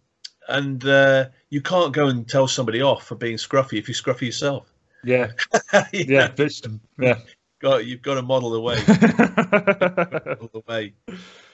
[0.47, 4.23] and uh, you can't go and tell somebody off for being scruffy if you're scruffy
[4.23, 4.71] yourself.
[5.03, 5.31] Yeah,
[5.93, 6.29] yeah,
[6.99, 7.19] yeah.
[7.59, 8.75] Got you've got to model the way.
[8.87, 10.93] model the way,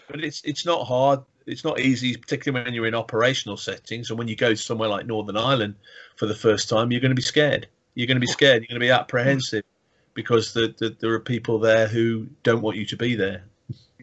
[0.09, 1.21] but it's it's not hard.
[1.45, 5.05] It's not easy, particularly when you're in operational settings and when you go somewhere like
[5.05, 5.75] Northern Ireland
[6.15, 6.91] for the first time.
[6.91, 7.67] You're going to be scared.
[7.95, 8.61] You're going to be scared.
[8.61, 9.63] You're going to be apprehensive
[10.13, 13.43] because the, the, there are people there who don't want you to be there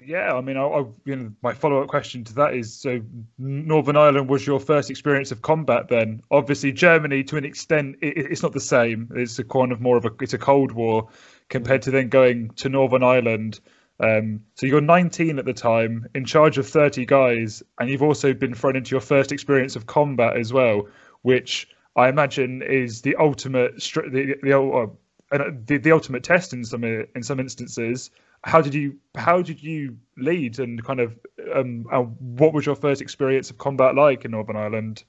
[0.05, 3.01] yeah, I mean, I, I, you know, my follow-up question to that is: so
[3.39, 5.89] Northern Ireland was your first experience of combat.
[5.89, 9.11] Then, obviously, Germany, to an extent, it, it's not the same.
[9.15, 11.09] It's a kind of more of a it's a Cold War
[11.49, 13.61] compared to then going to Northern Ireland.
[13.99, 18.33] Um, so you're 19 at the time, in charge of 30 guys, and you've also
[18.33, 20.89] been thrown into your first experience of combat as well,
[21.21, 24.89] which I imagine is the ultimate the the,
[25.33, 28.11] uh, the, the ultimate test in some in some instances
[28.45, 31.19] how did you how did you lead and kind of
[31.55, 35.05] Um, and what was your first experience of combat like in Northern Ireland?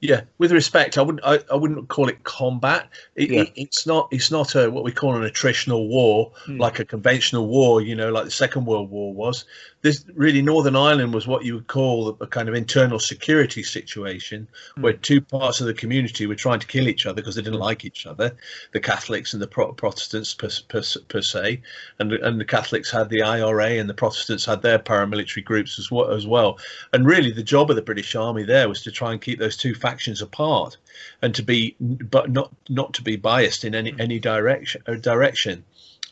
[0.00, 2.88] Yeah, with respect, I wouldn't I, I wouldn't call it combat.
[3.14, 3.42] It, Yeah.
[3.42, 6.58] it, it's not it's not a what we call an attritional war Hmm.
[6.58, 7.80] like a conventional war.
[7.80, 9.44] You know, like the Second World War was.
[9.82, 14.48] This really Northern Ireland was what you would call a kind of internal security situation
[14.74, 14.82] Hmm.
[14.82, 17.60] where two parts of the community were trying to kill each other because they didn't
[17.60, 18.34] like each other,
[18.72, 21.60] the Catholics and the Pro- Protestants per, per, per se,
[21.98, 25.90] and and the Catholics had the IRA and the Protestants had their paramilitary groups as
[25.90, 26.58] well as well.
[26.92, 29.56] And really, the job of the British Army there was to try and keep those
[29.56, 30.78] two factions apart,
[31.22, 34.82] and to be, but not not to be biased in any any direction.
[34.88, 35.64] uh, Direction.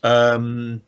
[0.03, 0.81] Um,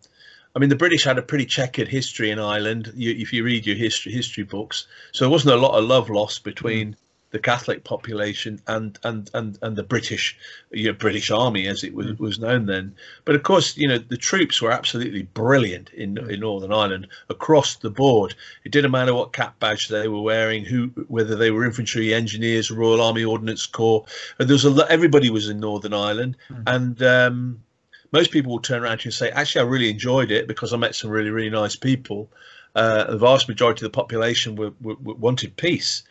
[0.57, 2.91] I mean, the British had a pretty checkered history in Ireland.
[2.95, 6.09] You, if you read your history history books, so there wasn't a lot of love
[6.09, 6.95] lost between mm.
[7.29, 10.35] the Catholic population and and and and the British,
[10.71, 12.17] you know, British Army as it was, mm.
[12.17, 12.95] was known then.
[13.23, 16.27] But of course, you know, the troops were absolutely brilliant in mm.
[16.27, 18.33] in Northern Ireland across the board.
[18.63, 22.71] It didn't matter what cap badge they were wearing, who whether they were infantry, engineers,
[22.71, 24.05] Royal Army Ordnance Corps.
[24.39, 24.89] And there was a lot.
[24.89, 27.59] Everybody was in Northern Ireland, and um,
[28.11, 30.73] most people will turn around to you and say, actually, I really enjoyed it because
[30.73, 32.29] I met some really, really nice people.
[32.75, 36.03] Uh, the vast majority of the population were, were, wanted peace.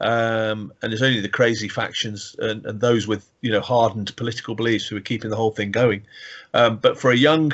[0.00, 4.54] Um, and it's only the crazy factions and, and those with, you know, hardened political
[4.54, 6.02] beliefs who were keeping the whole thing going.
[6.54, 7.52] Um, but for a young,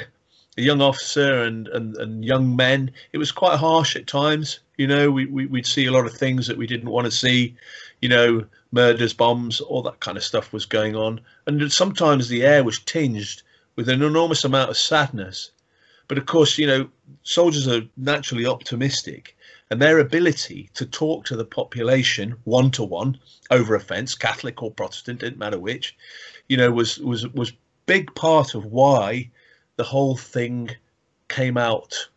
[0.56, 4.60] a young officer and, and, and young men, it was quite harsh at times.
[4.76, 7.10] You know, we, we, we'd see a lot of things that we didn't want to
[7.10, 7.54] see,
[8.00, 11.20] you know, murders, bombs, all that kind of stuff was going on.
[11.46, 13.42] And sometimes the air was tinged
[13.78, 15.52] with an enormous amount of sadness.
[16.08, 16.88] But of course, you know,
[17.22, 19.36] soldiers are naturally optimistic,
[19.70, 23.20] and their ability to talk to the population one to one
[23.52, 25.96] over a fence, Catholic or Protestant, didn't matter which,
[26.48, 27.52] you know, was was was
[27.86, 29.30] big part of why
[29.76, 30.70] the whole thing
[31.28, 32.08] came out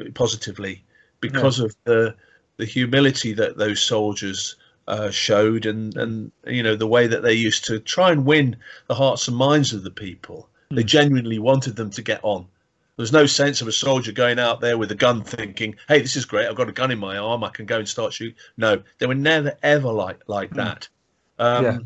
[0.00, 0.82] uh, positively
[1.20, 2.14] because of the
[2.56, 4.56] the humility that those soldiers
[4.88, 8.56] uh, showed and and you know the way that they used to try and win
[8.86, 12.46] the hearts and minds of the people they genuinely wanted them to get on
[12.96, 16.16] there's no sense of a soldier going out there with a gun thinking hey this
[16.16, 18.36] is great i've got a gun in my arm i can go and start shooting
[18.56, 20.88] no they were never ever like like that
[21.38, 21.78] um Yeah.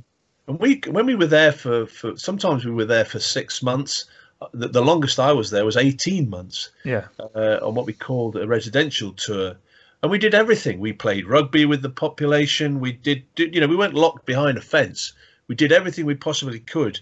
[0.48, 4.04] and we when we were there for for sometimes we were there for six months
[4.42, 7.92] Uh, the, the longest i was there was 18 months Yeah, uh, on what we
[7.94, 9.56] called a residential tour.
[10.02, 10.80] And we did everything.
[10.80, 12.78] We played rugby with the population.
[12.78, 15.14] We did, did, you know, we weren't locked behind a fence.
[15.48, 17.00] We did everything we possibly could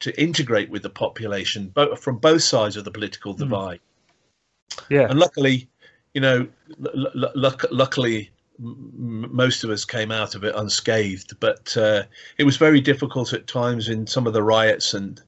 [0.00, 3.80] to integrate with the population, both from both sides of the political divide.
[4.90, 5.68] yeah, And luckily,
[6.14, 11.38] you know, luckily, m- most of us came out of it unscathed.
[11.40, 12.04] But uh,
[12.38, 15.20] it was very difficult at times in some of the riots and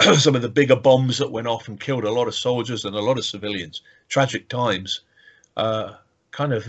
[0.16, 2.94] some of the bigger bombs that went off and killed a lot of soldiers and
[2.96, 3.82] a lot of civilians.
[4.08, 5.00] Tragic times.
[5.56, 5.94] Uh,
[6.30, 6.66] kind of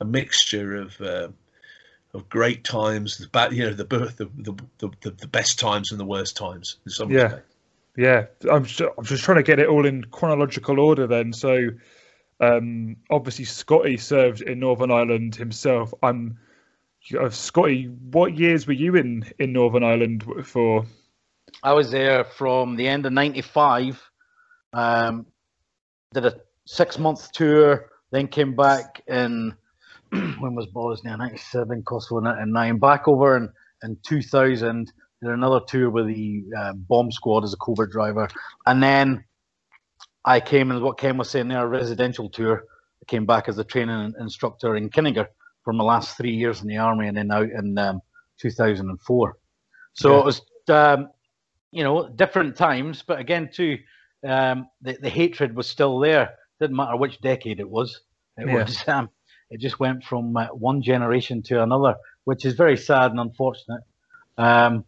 [0.00, 1.28] a mixture of uh,
[2.14, 5.58] of great times, the bad, you know, the birth, the the, the the the best
[5.58, 7.22] times and the worst times in some Yeah.
[7.24, 7.54] respects.
[7.96, 8.26] yeah.
[8.50, 11.32] I'm just, I'm just trying to get it all in chronological order then.
[11.32, 11.68] So,
[12.40, 15.92] um, obviously Scotty served in Northern Ireland himself.
[16.02, 16.38] I'm
[17.18, 17.86] uh, Scotty.
[17.86, 20.86] What years were you in in Northern Ireland for?
[21.62, 24.00] I was there from the end of '95.
[24.72, 25.26] Um,
[26.12, 29.54] did a six-month tour, then came back in
[30.40, 31.16] when was Bosnia?
[31.16, 32.78] '97, Kosovo '99.
[32.78, 33.48] Back over in
[33.82, 34.92] in 2000.
[35.22, 38.28] Did another tour with the uh, bomb squad as a covert driver,
[38.66, 39.24] and then
[40.24, 42.64] I came and what Ken was saying there, a residential tour.
[43.02, 45.28] I came back as a training instructor in Kinnegar
[45.64, 48.00] for my last three years in the army, and then out in um,
[48.40, 49.36] 2004.
[49.94, 50.20] So Yeah.
[50.20, 51.08] it was um,
[51.72, 53.78] you know, different times, but again, too,
[54.26, 56.30] um, the, the hatred was still there.
[56.60, 58.00] Didn't matter which decade it was.
[58.38, 58.64] It Yeah.
[58.64, 59.10] was, um,
[59.54, 63.82] it just went from uh, one generation to another, which is very sad and unfortunate.
[64.36, 64.84] Um,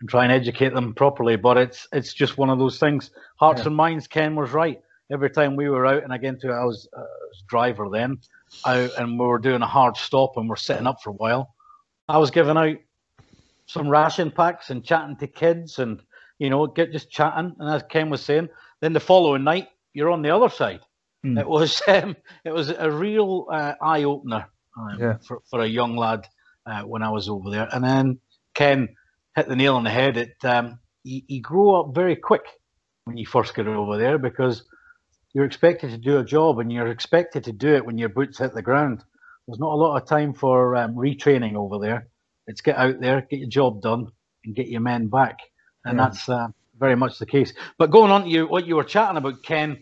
[0.00, 3.12] and try and educate them properly, but it's it's just one of those things.
[3.36, 3.68] Hearts Yeah.
[3.68, 4.08] and minds.
[4.08, 4.82] Ken was right.
[5.08, 8.18] Every time we were out, and again, too, I was, uh, was driver then,
[8.66, 11.54] out, and we were doing a hard stop, and we're sitting up for a while.
[12.08, 12.78] I was giving out
[13.66, 16.02] some ration packs and chatting to kids and
[16.38, 18.48] you know get just chatting and as ken was saying
[18.80, 20.80] then the following night you're on the other side
[21.22, 21.38] Hmm.
[21.38, 24.46] it was um, it was a real uh, eye-opener
[24.78, 25.18] um, Yeah.
[25.26, 26.26] for, for a young lad
[26.66, 28.18] uh, when i was over there and then
[28.54, 28.88] ken
[29.36, 32.42] hit the nail on the head it um, you, you grow up very quick
[33.04, 34.64] when you first get over there because
[35.34, 38.38] you're expected to do a job and you're expected to do it when your boots
[38.38, 39.02] hit the ground
[39.46, 42.08] there's not a lot of time for um, retraining over there
[42.46, 44.08] it's get out there, get your job done,
[44.44, 45.38] and get your men back.
[45.84, 46.06] And Yeah.
[46.06, 47.52] that's uh, very much the case.
[47.78, 49.78] But going on to you, what you were chatting about, Ken,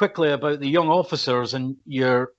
[0.00, 2.32] quickly about the young officers and your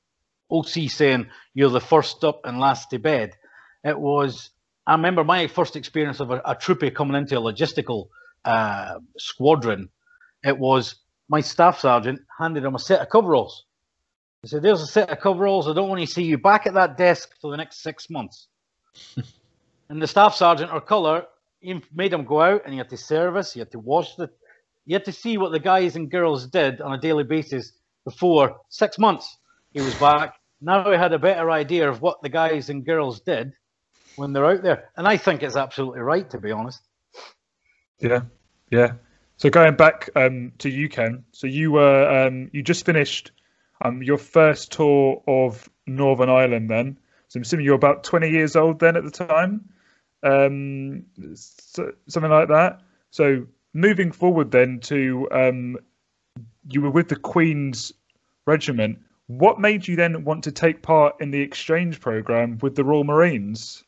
[0.50, 3.36] OC saying you're the first up and last to bed.
[3.84, 4.50] It was.
[4.88, 8.08] I remember my first experience of a, a troopie coming into a logistical
[8.44, 9.90] uh, squadron.
[10.44, 10.96] It was
[11.30, 13.66] my staff sergeant handed him a set of coveralls.
[14.42, 15.68] He said, "There's a set of coveralls.
[15.68, 18.48] I don't want to see you back at that desk for the next six months."
[19.90, 21.28] and the staff sergeant or colour
[21.62, 23.54] he made him go out and he had to service.
[23.54, 24.30] He had to wash the.
[24.86, 27.72] You had to see what the guys and girls did on a daily basis
[28.04, 29.38] before six months.
[29.74, 30.36] He was back.
[30.60, 33.54] Now he had a better idea of what the guys and girls did
[34.16, 36.82] when they're out there, and I think it's absolutely right to be honest.
[38.00, 38.22] Yeah,
[38.70, 38.94] yeah.
[39.38, 41.24] So going back um, to you, Ken.
[41.32, 43.32] So you were um, you just finished
[43.84, 46.70] um, your first tour of Northern Ireland.
[46.70, 49.70] Then, so I'm assuming you're about 20 years old then at the time,
[50.24, 52.82] um, so, something like that.
[53.10, 55.78] So moving forward then to um,
[56.70, 57.94] you were with the Queen's
[58.46, 59.00] Regiment.
[59.28, 63.04] What made you then want to take part in the exchange program with the Royal
[63.04, 63.84] Marines?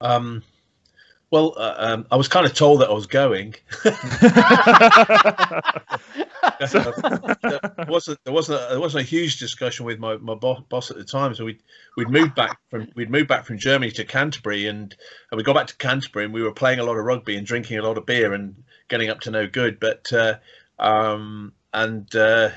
[0.00, 0.42] Um,
[1.30, 3.54] well, uh, um, I was kind of told that I was going.
[6.58, 10.96] there wasn't there wasn't a, there wasn't a huge discussion with my, my boss at
[10.96, 11.34] the time.
[11.34, 11.58] So we
[11.96, 14.94] we'd moved back from we'd moved back from Germany to Canterbury, and,
[15.30, 17.46] and we got back to Canterbury, and we were playing a lot of rugby and
[17.46, 19.78] drinking a lot of beer and getting up to no good.
[19.78, 20.34] But uh,
[20.80, 22.50] um, and uh,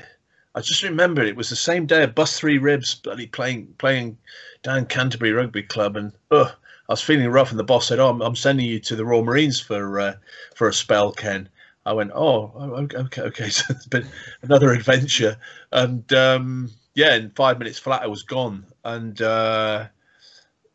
[0.54, 4.18] I just remember it was the same day of Bus Three Ribs bloody playing playing
[4.62, 6.52] down Canterbury Rugby Club, and oh,
[6.88, 9.04] I was feeling rough, and the boss said, "Oh, I'm, I'm sending you to the
[9.04, 10.14] Royal Marines for uh,
[10.54, 11.48] for a spell, Ken."
[11.86, 12.52] I went, "Oh,
[12.94, 14.06] okay, okay." So it's been
[14.42, 15.36] another adventure,
[15.72, 19.88] and um, yeah, in five minutes flat, I was gone, and uh,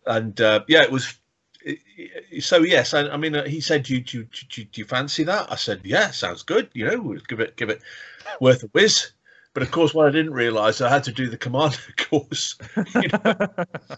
[0.05, 1.15] and uh, yeah, it was.
[2.39, 4.19] So yes, I, I mean, uh, he said, do you, do,
[4.53, 5.51] you, do you fancy that?
[5.51, 6.69] I said, yeah, sounds good.
[6.73, 7.81] You know, give it give it
[8.41, 9.11] worth a whiz.
[9.53, 12.57] But of course, what I didn't realise, I had to do the commando course.
[12.95, 13.47] You know?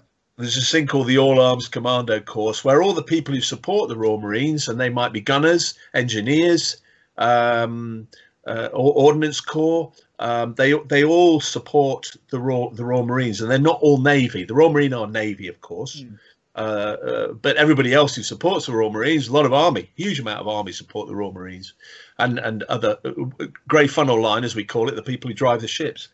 [0.41, 3.89] There's this thing called the All Arms Commando course, where all the people who support
[3.89, 6.77] the Royal Marines, and they might be gunners, engineers,
[7.19, 8.07] um,
[8.47, 13.59] uh, Ordnance Corps, um, they they all support the Royal the Royal Marines, and they're
[13.59, 14.43] not all Navy.
[14.43, 16.17] The Royal Marine are Navy, of course, mm.
[16.55, 20.19] uh, uh, but everybody else who supports the Royal Marines, a lot of Army, huge
[20.19, 21.73] amount of Army support the Royal Marines,
[22.17, 25.61] and and other uh, grey funnel line, as we call it, the people who drive
[25.61, 26.07] the ships.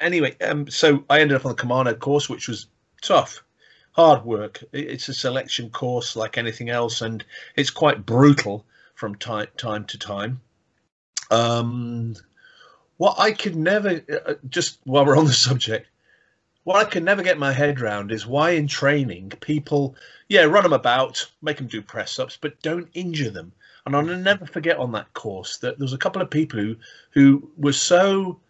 [0.00, 2.66] Anyway, um, so I ended up on the Commando course, which was
[3.02, 3.42] tough
[3.96, 4.62] hard work.
[4.72, 7.24] It's a selection course like anything else, and
[7.56, 10.42] it's quite brutal from time time to time.
[11.30, 12.14] Um,
[12.98, 15.88] what I could never, uh, just while we're on the subject,
[16.64, 19.96] what I can never get my head around is why in training people,
[20.28, 23.52] yeah, run them about, make them do press ups, but don't injure them.
[23.86, 26.76] And I'll never forget on that course that there was a couple of people who
[27.12, 28.40] who were so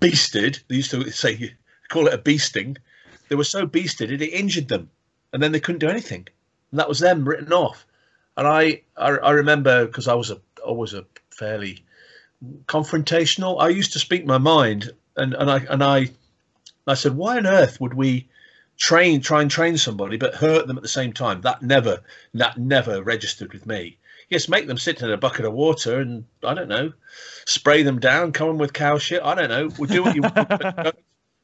[0.00, 0.60] beasted.
[0.68, 1.54] They used to say
[1.90, 2.78] call it a beasting
[3.28, 4.90] they were so beasted it injured them,
[5.32, 6.26] and then they couldn't do anything,
[6.70, 7.86] and that was them written off.
[8.36, 11.84] And I I, I remember because I was a I was a fairly
[12.66, 13.60] confrontational.
[13.60, 16.10] I used to speak my mind, and and I and I
[16.86, 18.28] I said, why on earth would we
[18.76, 21.40] train try and train somebody but hurt them at the same time?
[21.42, 22.02] That never
[22.34, 23.98] that never registered with me.
[24.28, 26.92] Yes, make them sit in a bucket of water and I don't know,
[27.44, 29.22] spray them down, come in with cow shit.
[29.22, 29.70] I don't know.
[29.78, 30.96] We'll do what you want,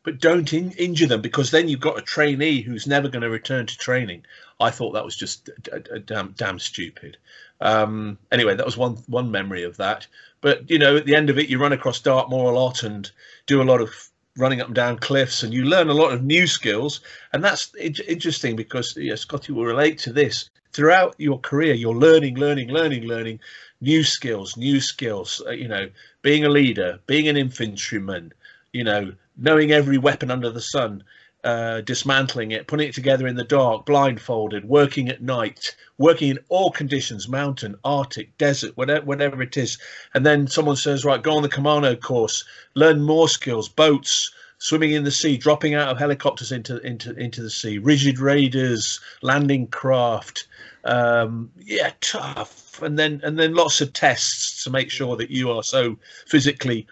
[0.05, 3.31] but don't in, injure them because then you've got a trainee who's never going to
[3.31, 4.25] return to training.
[4.61, 7.17] I thought that was just a, a damn damn stupid.
[7.61, 10.07] Um, anyway, that was one one memory of that.
[10.41, 13.11] But you know, at the end of it, you run across Dartmoor a lot and
[13.47, 16.25] do a lot of running up and down cliffs, and you learn a lot of
[16.25, 17.01] new skills.
[17.33, 20.51] And that's interesting because yeah, Scotty will relate to this.
[20.73, 23.41] Throughout your career, you're learning, learning, learning, learning
[23.81, 25.43] new skills, new skills.
[25.47, 25.88] Uh, you know,
[26.23, 28.33] being a leader, being an infantryman,
[28.73, 31.05] you know, knowing every weapon under the sun,
[31.45, 36.38] uh, dismantling it, putting it together in the dark, blindfolded, working at night, working in
[36.49, 39.79] all conditions, mountain, Arctic, desert, whatever, whatever it is.
[40.14, 44.92] And then someone says, right, go on the commando course, learn more skills, boats, swimming
[44.92, 49.66] in the sea, dropping out of helicopters into into into the sea, rigid raiders, landing
[49.66, 50.47] craft.
[50.85, 52.81] Um, yeah, tough.
[52.81, 55.98] And then and then lots of tests to make sure that you are so
[56.29, 56.87] physically,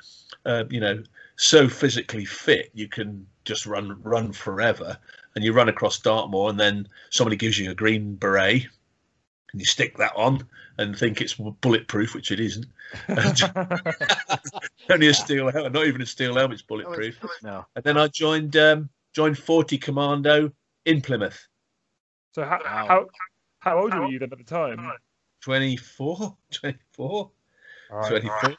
[0.45, 1.03] uh, you know,
[1.41, 4.99] so physically fit you can just run run forever
[5.35, 8.67] and you run across Dartmoor and then somebody gives you a green beret
[9.53, 12.67] and you stick that on and think it's bulletproof, which it isn't.
[14.91, 17.19] Only a steel helmet, not even a steel helmet's bulletproof.
[17.43, 17.65] No.
[17.75, 20.53] And then I joined um, joined 40 Commando
[20.85, 21.49] in Plymouth.
[22.33, 22.87] So how wow.
[22.87, 23.07] how,
[23.59, 24.93] how old were you then at the time?
[25.43, 27.31] 24, 24,
[27.91, 28.09] right.
[28.09, 28.57] 24,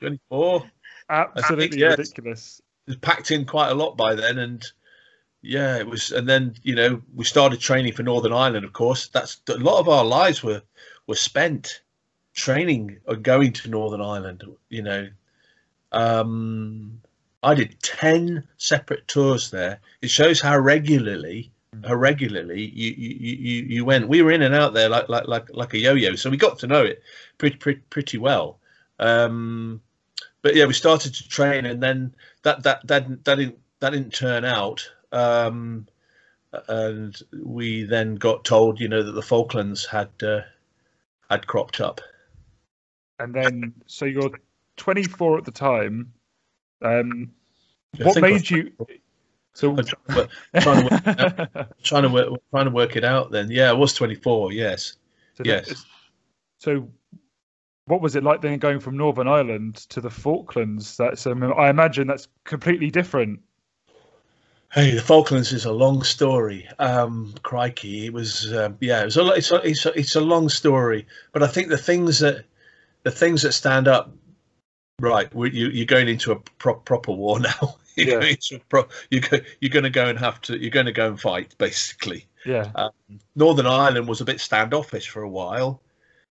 [0.00, 0.70] 24.
[1.10, 1.98] Absolutely yes.
[1.98, 2.62] ridiculous.
[2.86, 4.64] was packed in quite a lot by then, and
[5.42, 6.12] yeah, it was.
[6.12, 8.64] And then you know we started training for Northern Ireland.
[8.64, 10.62] Of course, that's a lot of our lives were
[11.06, 11.82] were spent
[12.34, 14.44] training or going to Northern Ireland.
[14.70, 15.08] You know,
[15.92, 17.00] um,
[17.42, 19.80] I did ten separate tours there.
[20.00, 21.52] It shows how regularly,
[21.84, 24.08] how regularly you you, you, you went.
[24.08, 26.58] We were in and out there like like like like a yo-yo, so we got
[26.60, 27.02] to know it
[27.36, 28.58] pretty pretty, pretty well.
[28.98, 29.82] Um,
[30.44, 34.12] but yeah, we started to train, and then that that that that didn't that didn't
[34.12, 34.86] turn out.
[35.10, 35.88] Um,
[36.68, 40.42] and we then got told, you know, that the Falklands had uh,
[41.30, 42.02] had cropped up.
[43.18, 44.30] And then, so you're
[44.76, 46.12] 24 at the time.
[46.82, 47.32] Um,
[47.98, 48.72] what made you?
[49.56, 50.30] So, I'm trying to, work,
[50.60, 53.30] trying, to work, trying to work trying to work it out.
[53.30, 54.50] Then, yeah, I was 24.
[54.50, 54.96] Yes.
[55.34, 55.86] so yes.
[56.58, 56.88] So,
[57.86, 60.96] what was it like then going from Northern Ireland to the Falklands?
[60.96, 63.40] That's um, I imagine that's completely different.
[64.72, 66.68] Hey, the Falklands is a long story.
[66.78, 70.20] Um, crikey, it was um, yeah, it was a, it's a it's a it's a
[70.20, 71.06] long story.
[71.32, 72.44] But I think the things that
[73.02, 74.12] the things that stand up,
[75.00, 75.28] right?
[75.34, 77.76] You you're going into a pro- proper war now.
[77.96, 78.20] you're Yeah.
[78.20, 78.36] going
[78.68, 81.20] pro, you go, you're going to go and have to you're going to go and
[81.20, 82.26] fight basically.
[82.44, 82.70] Yeah,
[83.36, 85.80] Northern Ireland was a bit standoffish for a while.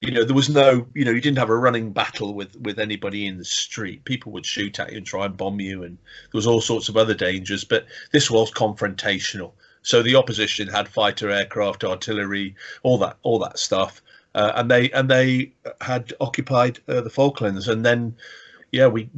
[0.03, 2.77] You know, there was no, you know, you didn't have a running battle with with
[2.77, 4.03] anybody in the street.
[4.03, 6.89] People would shoot at you and try and bomb you, and there was all sorts
[6.89, 7.63] of other dangers.
[7.63, 9.53] But this was confrontational.
[9.81, 14.01] So the opposition had fighter aircraft, artillery, all that, all that stuff,
[14.35, 17.69] uh, and they and they had occupied uh, the Falklands.
[17.69, 18.17] And then,
[18.73, 19.09] yeah, we.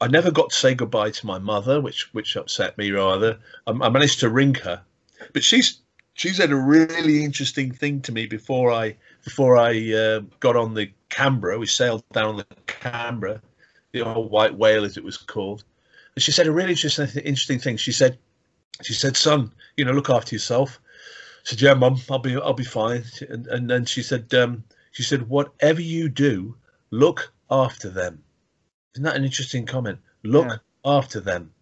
[0.00, 3.38] I never got to say goodbye to my mother, which which upset me rather.
[3.66, 4.82] I, I managed to ring her,
[5.32, 5.80] but she's
[6.14, 10.74] she said a really interesting thing to me before I before I uh, got on
[10.74, 11.58] the Canberra.
[11.58, 13.40] We sailed down the Canberra,
[13.92, 15.64] the old white whale as it was called.
[16.14, 17.76] And she said a really interesting interesting thing.
[17.76, 18.18] She said,
[18.82, 20.80] she said, son, you know, look after yourself.
[20.84, 23.04] I said, yeah, mum, I'll be I'll be fine.
[23.28, 26.54] And and then she said, um, she said, whatever you do,
[26.90, 28.22] look after them.
[28.94, 29.98] Isn't that an interesting comment?
[30.22, 30.56] Look Yeah.
[30.84, 31.52] after them,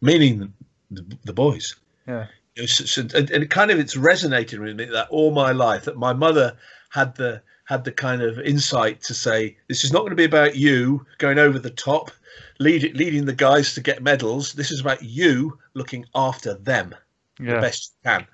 [0.00, 0.52] meaning
[0.90, 1.76] the, the boys
[2.06, 2.26] yeah,
[2.56, 5.84] it was and, and it kind of it's resonated with me that all my life
[5.84, 6.56] that my mother
[6.92, 10.24] had the had the kind of insight to say this is not going to be
[10.24, 12.10] about you going over the top
[12.58, 14.52] lead, leading the guys to get medals.
[14.52, 16.94] This is about you looking after them
[17.38, 18.26] the best you can.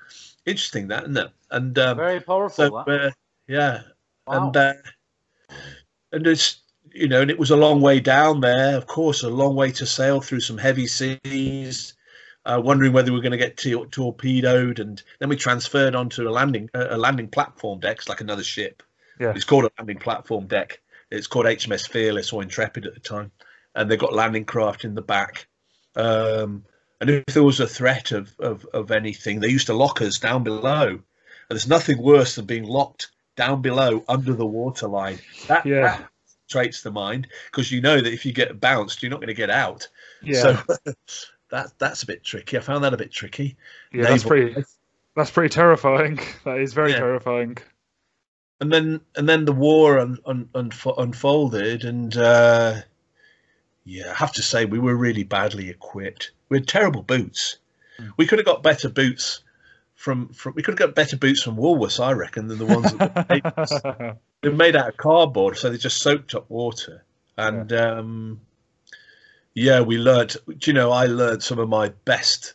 [0.45, 1.31] Interesting that isn't it?
[1.51, 2.69] And um, Very powerful.
[2.69, 3.11] so uh,
[3.47, 3.83] yeah.
[4.27, 4.47] Wow.
[4.47, 4.73] and uh,
[6.13, 9.29] and it's you know and it was a long way down there of course a
[9.29, 11.95] long way to sail through some heavy seas
[12.49, 16.29] uh, wondering whether we are going to get to- torpedoed and then we transferred onto
[16.29, 18.83] a landing a landing platform deck it's like another ship
[19.21, 19.33] Yeah.
[19.37, 20.81] it's called a landing platform deck
[21.11, 23.31] it's called hms fearless or intrepid at the time
[23.75, 25.47] and they've got landing craft in the back
[25.97, 26.65] um,
[27.01, 30.19] and if there was a threat of, of, of anything they used to lock us
[30.19, 31.01] down below and
[31.51, 35.19] there's nothing worse than being locked down below under the waterline.
[35.47, 35.83] That, Yeah.
[35.83, 36.09] that
[36.51, 39.35] traits the mind because you know that if you get bounced, you're not going to
[39.35, 39.89] get out.
[40.23, 40.93] Yeah, So
[41.51, 42.57] that that's a bit tricky.
[42.57, 43.57] I found that a bit tricky.
[43.93, 44.03] yeah.
[44.05, 44.65] That's pretty.
[45.17, 46.21] That's pretty terrifying.
[46.45, 46.99] That is very Yeah.
[46.99, 47.59] terrifying.
[48.61, 52.75] And then and then the war un, un, unfo- unfolded, and uh,
[53.85, 56.33] yeah, I have to say we were really badly equipped.
[56.49, 57.59] We had terrible boots.
[58.01, 58.13] Mm.
[58.17, 59.43] We could have got better boots
[59.95, 60.55] from from.
[60.55, 64.07] We could have got better boots from Woolworths, I reckon, than the ones that were
[64.07, 67.05] made they're made out of cardboard, so they just soaked up water.
[67.37, 68.41] And um,
[69.59, 70.37] yeah, we learned.
[70.47, 70.91] Do you know?
[70.93, 72.55] I learned some of my best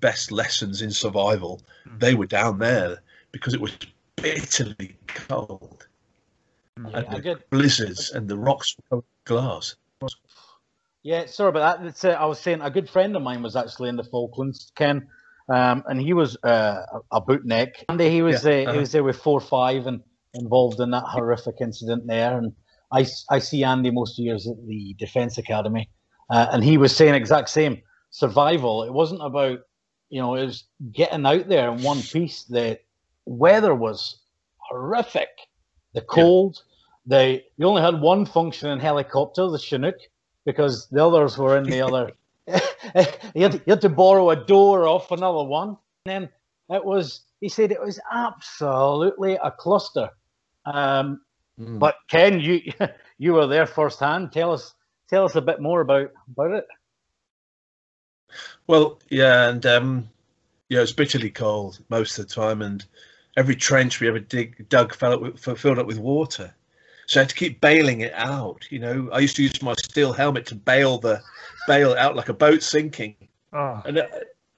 [0.00, 1.60] best lessons in survival.
[1.86, 2.00] Mm.
[2.00, 3.76] They were down there because it was
[4.16, 5.86] bitterly cold
[6.78, 6.92] Mm.
[6.92, 9.74] Yeah, and the get- blizzards and the rocks were glass.
[11.02, 12.04] Yeah, sorry about that.
[12.04, 15.06] Uh, I was saying a good friend of mine was actually in the Falklands, Ken,
[15.48, 16.82] um, and he was uh,
[17.12, 17.84] a a bootneck.
[17.88, 18.72] And he was Yeah, uh, uh-huh.
[18.72, 20.02] he was there with four five and
[20.34, 22.36] involved in that horrific incident there.
[22.38, 22.52] And
[22.92, 25.88] I, I see Andy most years at the Defence Academy,
[26.30, 28.82] uh, and he was saying exact same survival.
[28.84, 29.60] It wasn't about
[30.10, 32.44] you know it was getting out there in one piece.
[32.44, 32.78] The
[33.26, 34.20] weather was
[34.58, 35.28] horrific.
[35.94, 36.62] The cold.
[37.06, 39.96] They you only had one functioning helicopter, the Chinook
[40.44, 42.12] because the others were in the other.
[43.34, 45.76] you, had to, you had to borrow a door off another one.
[46.06, 46.28] And
[46.68, 50.10] then it was, he said it was absolutely a cluster.
[50.64, 51.20] Um,
[51.58, 51.80] Mm.
[51.80, 52.60] but Ken, you
[53.18, 54.30] you were there firsthand.
[54.32, 54.74] Tell us
[55.08, 56.66] tell us a bit more about about it.
[58.66, 60.08] Well, yeah, and um,
[60.68, 62.84] yeah, it's bitterly cold most of the time, and
[63.36, 66.54] every trench we ever dig, dug fell up with, filled up with water.
[67.06, 68.66] so I had to keep bailing it out.
[68.70, 71.22] You know, I used to use my steel helmet to bail the
[71.66, 73.16] bail out like a boat sinking.
[73.52, 74.06] Oh, And uh,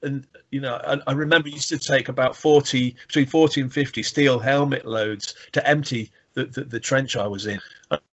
[0.03, 3.73] and you know, I, I remember it used to take about forty between forty and
[3.73, 7.61] fifty steel helmet loads to empty the, the, the trench I was in.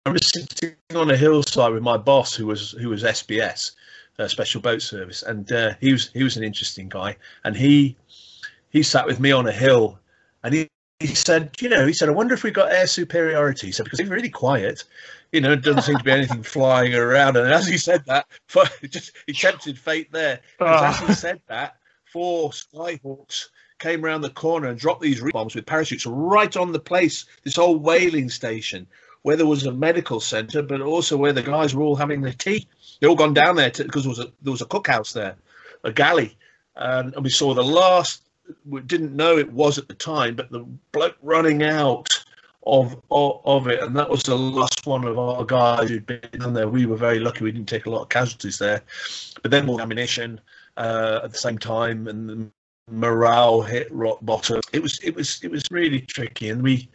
[0.04, 3.72] I was sitting on a hillside with my boss, who was who was SBS,
[4.18, 7.96] uh, Special Boat Service, and uh, he was he was an interesting guy, and he
[8.70, 9.98] he sat with me on a hill,
[10.42, 10.68] and he.
[11.00, 13.66] He said, you know, he said, I wonder if we got air superiority.
[13.66, 14.84] He said, because it's really quiet,
[15.32, 17.36] you know, it doesn't seem to be anything flying around.
[17.36, 18.28] And as he said that,
[18.88, 20.38] just he tempted fate there.
[20.60, 21.12] as he Ah.
[21.12, 23.48] said that, four Skyhawks
[23.80, 27.58] came around the corner and dropped these bombs with parachutes right on the place, this
[27.58, 28.86] old whaling station,
[29.22, 32.32] where there was a medical centre, but also where the guys were all having their
[32.32, 32.66] tea.
[33.00, 35.36] They all gone down there because there was a there was a cookhouse there,
[35.84, 36.36] a galley,
[36.76, 38.22] and we saw the last.
[38.68, 42.08] We didn't know it was at the time, but the bloke running out
[42.66, 46.20] of, of of it, and that was the last one of our guys who'd been
[46.38, 46.68] down there.
[46.68, 48.82] We were very lucky; we didn't take a lot of casualties there,
[49.42, 50.40] but then more ammunition
[50.76, 52.50] uh, at the same time, and the
[52.90, 54.60] morale hit rock bottom.
[54.72, 56.88] It was it was it was really tricky, and we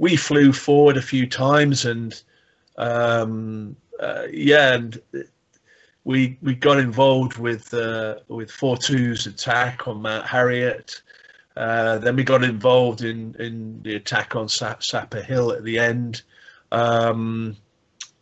[0.00, 2.22] we flew forward a few times, and
[2.78, 5.00] um, uh, yeah, and
[6.04, 11.02] we we got involved with uh, with 4-2's attack on Mount Harriet.
[11.54, 15.78] Uh, then we got involved in in the attack on Sa- Sapper Hill at the
[15.78, 16.22] end.
[16.72, 17.58] Um,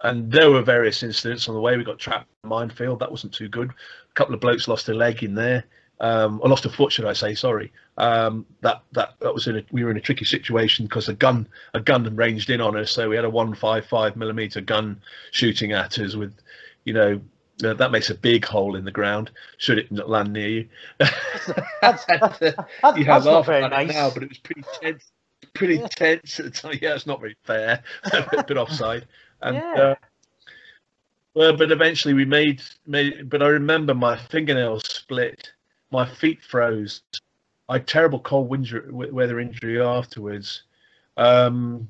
[0.02, 1.76] and there were various incidents on the way.
[1.76, 2.98] We got trapped in a minefield.
[2.98, 3.70] That wasn't too good.
[3.70, 5.64] A couple of blokes lost a leg in there.
[6.00, 7.34] Um, or lost a foot, should I say?
[7.34, 7.72] Sorry.
[7.96, 11.14] Um, that that that was in a, we were in a tricky situation because a
[11.14, 12.92] gun a gun ranged in on us.
[12.92, 15.00] So we had a one five five millimeter gun
[15.32, 16.32] shooting at us with,
[16.84, 17.20] you know,
[17.64, 19.30] uh, that makes a big hole in the ground.
[19.56, 20.68] Should it not land near you?
[21.80, 22.40] That's, that's,
[22.94, 23.92] you that's have not laugh very nice.
[23.94, 25.12] now, but it was pretty tense.
[25.54, 26.78] Pretty tense at the time.
[26.80, 27.82] Yeah, it's not very fair.
[28.12, 29.06] a bit, bit offside.
[29.40, 29.74] And Yeah.
[29.74, 29.94] uh,
[31.34, 33.28] well, but eventually we made made.
[33.30, 35.52] But I remember my fingernails split,
[35.90, 37.02] my feet froze.
[37.68, 40.62] I had terrible cold winter, weather injury afterwards.
[41.16, 41.88] Um,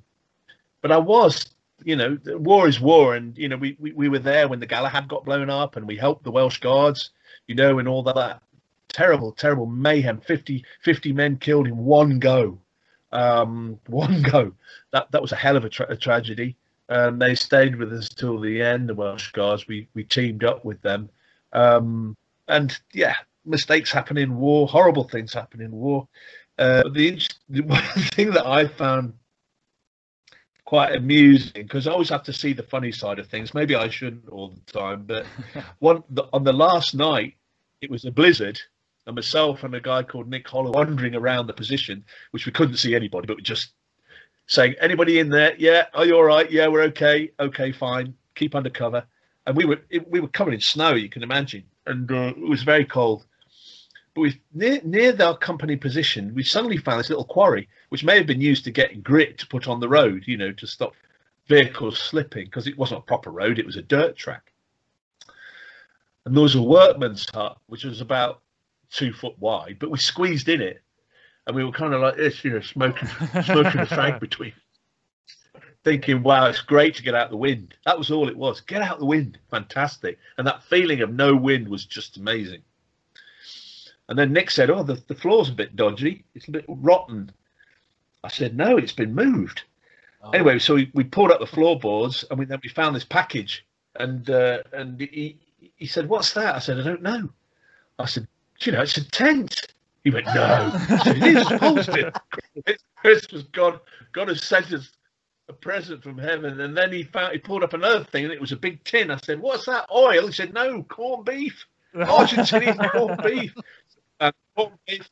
[0.82, 1.46] but I was,
[1.84, 4.66] you know, war is war, and you know, we, we we were there when the
[4.66, 7.10] Galahad got blown up, and we helped the Welsh Guards,
[7.46, 8.42] you know, and all that.
[8.88, 10.20] terrible, terrible mayhem.
[10.20, 12.58] 50, 50 men killed in one go.
[13.12, 14.52] Um, one go.
[14.92, 16.56] That that was a hell of a, tra- a tragedy.
[16.88, 18.88] And they stayed with us till the end.
[18.88, 19.68] The Welsh Guards.
[19.68, 21.10] We we teamed up with them.
[21.52, 22.16] Um,
[22.48, 23.14] and yeah,
[23.48, 24.68] mistakes happen in war.
[24.68, 26.08] Horrible things happen in war.
[26.58, 27.82] Uh, the, the one
[28.14, 29.14] thing that I found
[30.68, 33.54] quite amusing because I always have to see the funny side of things.
[33.54, 35.24] Maybe I shouldn't all the time, but
[35.78, 37.36] one the, on the last night
[37.80, 38.60] it was a blizzard,
[39.06, 42.76] and myself and a guy called Nick Hollow wandering around the position, which we couldn't
[42.76, 43.72] see anybody, but we just
[44.46, 45.54] saying, "Anybody in there?
[45.56, 46.50] Yeah, are you all right?
[46.50, 47.30] Yeah, we're okay.
[47.40, 48.14] Okay, fine.
[48.34, 49.06] Keep under cover."
[49.46, 52.48] And we were it, we were covered in snow, you can imagine, and uh, it
[52.48, 53.24] was very cold.
[54.18, 58.16] But we near near our company position, we suddenly found this little quarry, which may
[58.16, 60.96] have been used to get grit to put on the road, you know, to stop
[61.46, 64.52] vehicles slipping, because it wasn't a proper road; it was a dirt track.
[66.26, 68.40] And there was a workman's hut, which was about
[68.90, 70.82] two foot wide, but we squeezed in it,
[71.46, 73.06] and we were kind of like this, you know, smoking
[73.44, 74.52] smoking a fag between,
[75.84, 78.62] thinking, "Wow, it's great to get out the wind." That was all it was.
[78.62, 82.64] Get out the wind, fantastic, and that feeling of no wind was just amazing.
[84.08, 86.24] And then Nick said, "Oh, the, the floor's a bit dodgy.
[86.34, 87.30] It's a bit rotten."
[88.24, 89.62] I said, "No, it's been moved."
[90.22, 90.30] Oh.
[90.30, 93.64] Anyway, so we, we pulled up the floorboards, and we, then we found this package,
[93.96, 95.38] and uh, and he
[95.76, 97.28] he said, "What's that?" I said, "I don't know."
[97.98, 98.26] I said,
[98.60, 100.72] you know, it's a tent." He went, "No."
[101.04, 102.14] Said, "It is, of course it
[102.66, 102.76] is.
[102.96, 103.80] Christmas, God,
[104.12, 104.90] God has sent us
[105.48, 108.40] a present from heaven." And then he found he pulled up another thing, and it
[108.40, 109.10] was a big tin.
[109.10, 109.86] I said, "What's that?
[109.94, 113.54] Oil?" He said, "No, corned beef, Argentinian corned beef."
[114.58, 115.08] And beef.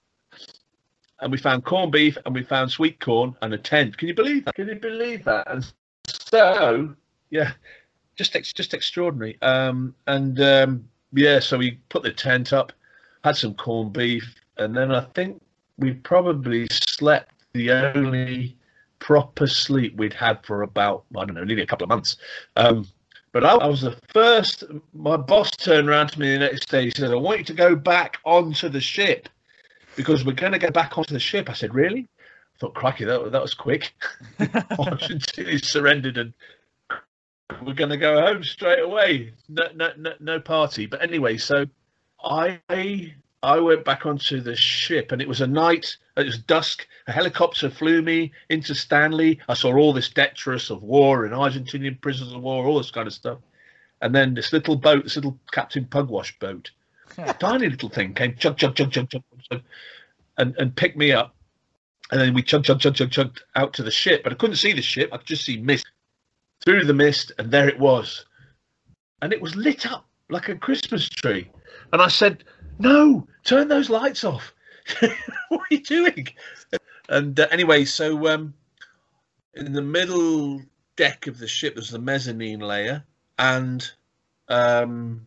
[1.21, 3.97] And we found corned beef, and we found sweet corn and a tent.
[3.97, 4.55] Can you believe that?
[4.55, 5.51] Can you believe that?
[5.51, 5.73] And
[6.07, 6.95] so,
[7.31, 7.53] yeah,
[8.17, 9.41] just ex- just extraordinary.
[9.41, 12.73] Um, and um, yeah, so we put the tent up,
[13.25, 15.41] had some corned beef, and then I think
[15.79, 18.57] we probably slept the only
[18.99, 22.17] proper sleep we'd had for about I don't know, nearly a couple of months.
[22.57, 22.87] Um,
[23.33, 24.65] but I, I was the first.
[24.93, 26.85] My boss turned around to me in the next day.
[26.85, 29.29] He said, "I want you to go back onto the ship
[29.97, 33.05] because we're going to get back onto the ship." I said, "Really?" I thought, "Crikey,
[33.05, 33.95] that that was quick."
[34.79, 36.33] Argentina surrendered and
[37.63, 39.33] we're going to go home straight away.
[39.49, 40.87] No, no, no, no party.
[40.87, 41.67] But anyway, so
[42.23, 42.61] I
[43.43, 45.97] I went back onto the ship, and it was a night.
[46.17, 46.87] It was dusk.
[47.07, 49.41] A helicopter flew me into Stanley.
[49.49, 53.07] I saw all this detritus of war and Argentinian prisoners of war, all this kind
[53.07, 53.39] of stuff.
[54.03, 56.71] And then this little boat, this little Captain Pugwash boat,
[57.39, 59.63] tiny little thing, came chug chug chug chug chug, chug
[60.39, 61.35] and and picked me up.
[62.11, 64.57] And then we chug chug chug chug chugged out to the ship, but I couldn't
[64.57, 65.11] see the ship.
[65.13, 65.87] I could just see mist
[66.65, 68.25] through the mist, and there it was,
[69.23, 71.51] and it was lit up like a Christmas tree.
[71.93, 72.45] And I said,
[72.79, 74.53] "No, turn those lights off.
[75.01, 76.29] what are you doing?"
[77.09, 78.55] And uh, anyway, so um,
[79.55, 80.63] in the middle
[80.97, 83.05] deck of the ship, was the mezzanine layer,
[83.39, 83.89] and
[84.49, 85.26] um,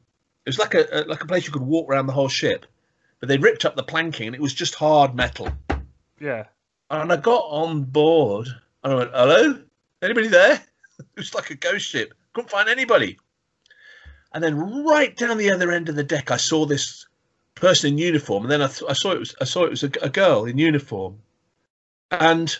[0.49, 2.65] it was like a, a like a place you could walk around the whole ship.
[3.19, 5.49] But they ripped up the planking, and it was just hard metal.
[6.19, 6.45] Yeah.
[6.89, 8.47] And I got on board,
[8.83, 9.61] and I went, "Hello,
[10.01, 10.53] anybody there?"
[10.99, 12.15] it was like a ghost ship.
[12.33, 13.19] Couldn't find anybody.
[14.33, 17.05] And then right down the other end of the deck, I saw this
[17.53, 19.83] person in uniform, and then I, th- I saw it was I saw it was
[19.83, 21.19] a, a girl in uniform.
[22.09, 22.57] And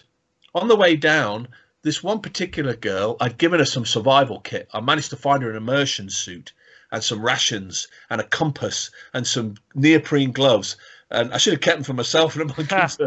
[0.54, 1.48] on the way down,
[1.82, 4.70] this one particular girl, I'd given her some survival kit.
[4.72, 6.54] I managed to find her an immersion suit
[6.92, 10.76] and some rations and a compass and some neoprene gloves.
[11.12, 12.98] And I should have kept them for myself and my kids.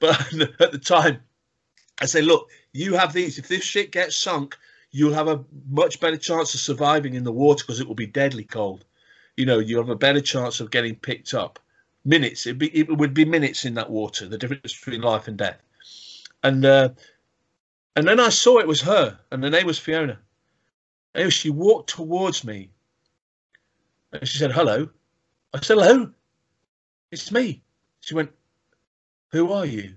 [0.00, 1.20] but at the time,
[2.00, 3.38] I say, look, you have these.
[3.38, 4.56] If this shit gets sunk,
[4.90, 8.06] you'll have a much better chance of surviving in the water because it will be
[8.06, 8.84] deadly cold.
[9.36, 11.58] You know, you have a better chance of getting picked up.
[12.04, 14.28] Minutes, it'd be, it would be minutes in that water.
[14.28, 15.60] The difference between life and death.
[16.42, 16.90] And uh,
[17.96, 20.18] and then I saw it was her, and the name was Fiona.
[21.14, 22.70] And she walked towards me,
[24.12, 24.88] and she said, "Hello."
[25.54, 26.10] I said, "Hello,
[27.10, 27.62] it's me."
[28.00, 28.30] She went,
[29.32, 29.94] "Who are you?"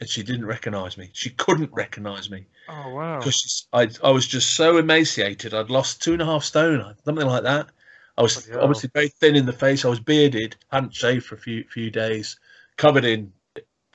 [0.00, 1.10] And she didn't recognise me.
[1.12, 2.46] She couldn't recognise me.
[2.68, 3.18] Oh wow.
[3.18, 5.54] Because I, I was just so emaciated.
[5.54, 7.68] I'd lost two and a half stone, something like that.
[8.16, 9.84] I was obviously very thin in the face.
[9.84, 12.38] I was bearded, hadn't shaved for a few few days,
[12.76, 13.32] covered in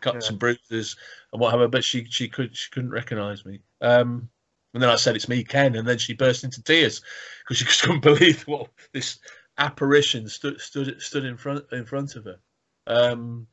[0.01, 0.29] cuts Yeah.
[0.31, 0.95] and bruises
[1.31, 1.67] and whatever.
[1.67, 3.59] But she she could she couldn't recognise me.
[3.81, 4.29] Um,
[4.73, 7.01] and then I said it's me, Ken, and then she burst into tears
[7.43, 9.19] because she just couldn't believe what this
[9.59, 12.39] apparition stood stood stood in front in front of her.
[12.87, 13.47] Um,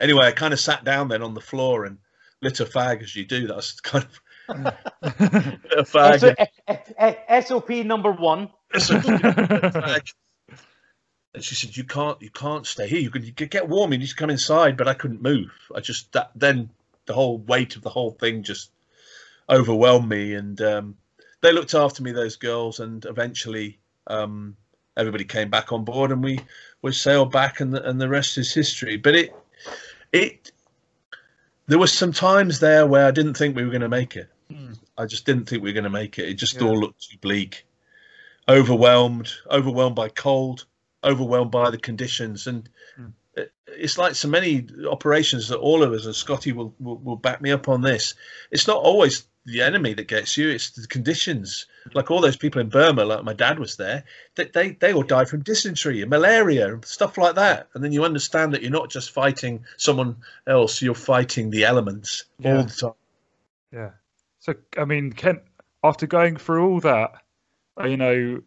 [0.00, 1.98] anyway, I kind of sat down then on the floor and
[2.42, 3.48] lit a fag as you do.
[3.48, 4.20] That's kind of
[5.02, 6.20] a fag.
[6.20, 6.34] So,
[7.40, 8.50] SOP number one.
[11.34, 13.00] and she said, "You can't, you can't stay here.
[13.00, 13.92] You can, you can get warm.
[13.92, 15.52] You need to come inside." But I couldn't move.
[15.74, 16.70] I just that then
[17.06, 18.70] the whole weight of the whole thing just
[19.48, 20.96] overwhelmed me, and um,
[21.40, 24.56] they looked after me, those girls, and eventually um,
[24.96, 26.40] everybody came back on board, and we
[26.82, 28.96] we sailed back, and the, and the rest is history.
[28.96, 29.34] But it
[30.12, 30.52] it
[31.66, 34.28] there was some times there where I didn't think we were going to make it.
[34.50, 34.72] Hmm.
[34.98, 36.28] I just didn't think we were going to make it.
[36.28, 36.68] It just Yeah.
[36.68, 37.66] all looked too bleak,
[38.48, 40.66] overwhelmed, overwhelmed by cold,
[41.02, 43.06] overwhelmed by the conditions, and Hmm.
[43.34, 47.16] it- it's like so many operations that all of us, and Scotty will, will will
[47.16, 48.14] back me up on this.
[48.50, 51.66] It's not always the enemy that gets you; it's the conditions.
[51.92, 54.04] Like all those people in Burma, like my dad was there,
[54.36, 57.68] they they, they all died from dysentery and malaria and stuff like that.
[57.74, 60.16] And then you understand that you're not just fighting someone
[60.46, 62.56] else; you're fighting the elements Yeah.
[62.56, 62.92] all the time.
[63.72, 63.90] Yeah.
[64.38, 65.42] So I mean, Kent,
[65.82, 67.12] after going through all that,
[67.78, 68.40] uh, you know,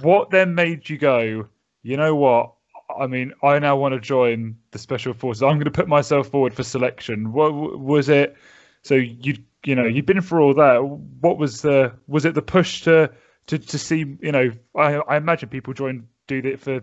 [0.00, 1.46] what then made you go?
[1.82, 2.52] You know what?
[2.98, 5.42] I mean, I now want to join the special forces.
[5.42, 7.32] I'm going to put myself forward for selection.
[7.32, 8.36] What was it?
[8.82, 10.82] So you you know you've been through all that.
[11.20, 13.10] What was the was it the push to
[13.46, 14.16] to to see?
[14.20, 16.80] You know, I I imagine people join do it for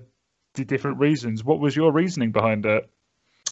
[0.53, 1.43] the different reasons.
[1.43, 2.89] What was your reasoning behind it?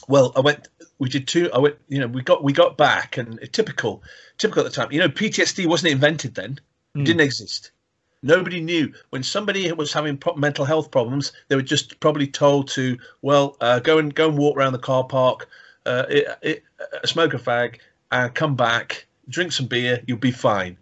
[0.07, 0.67] Well, I went.
[0.99, 1.51] We did two.
[1.51, 1.76] I went.
[1.88, 4.03] You know, we got we got back, and typical,
[4.38, 4.91] typical at the time.
[4.91, 6.59] You know, PTSD wasn't invented then.
[6.93, 7.03] It Hmm.
[7.05, 7.71] didn't exist.
[8.21, 11.32] Nobody knew when somebody was having pro- mental health problems.
[11.47, 14.80] They were just probably told to, well, uh, go and go and walk around the
[14.80, 15.47] car park,
[15.86, 17.80] uh, it, it, uh, smoke a fag,
[18.11, 20.78] and come back, drink some beer, you'll be fine.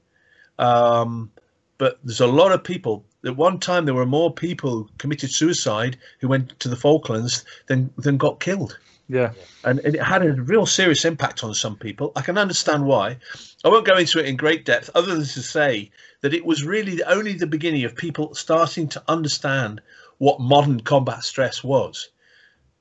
[0.60, 1.32] Um,
[1.78, 3.06] but there's a lot of people.
[3.26, 7.46] At one time, there were more people who committed suicide who went to the Falklands
[7.68, 8.78] than than got killed
[9.08, 9.32] Yeah.
[9.64, 12.12] and it had a real serious impact on some people.
[12.16, 13.18] I can understand why.
[13.64, 15.92] I won't go into it in great depth, other than to say
[16.22, 19.82] that it was really only the beginning of people starting to understand
[20.20, 22.10] what modern combat stress was.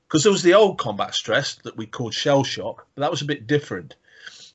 [0.07, 3.21] Because there was the old combat stress that we called shell shock, but that was
[3.21, 3.95] a bit different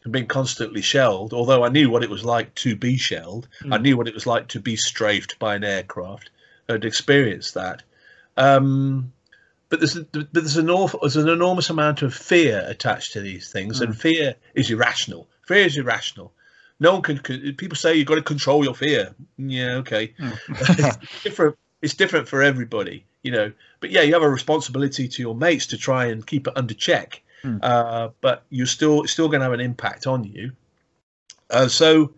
[0.08, 1.34] from being constantly shelled.
[1.34, 3.82] Although I knew what it was like to be shelled, I Mm.
[3.82, 6.30] knew what it was like to be strafed by an aircraft.
[6.68, 7.82] I'd experienced that.
[8.38, 9.12] Um,
[9.68, 13.50] but there's but there's an awful, there's an enormous amount of fear attached to these
[13.52, 15.28] things, and fear is irrational.
[15.46, 16.32] Fear is irrational.
[16.80, 17.18] No one can.
[17.18, 19.14] can- People say you've got to control your fear.
[19.36, 20.14] Yeah, okay.
[20.48, 23.52] It's different it's different for everybody, you know.
[23.80, 26.74] But yeah, you have a responsibility to your mates to try and keep it under
[26.74, 27.22] check.
[27.42, 27.58] Hmm.
[27.62, 30.52] Uh, but you're still still going to have an impact on you.
[31.50, 32.12] Uh, so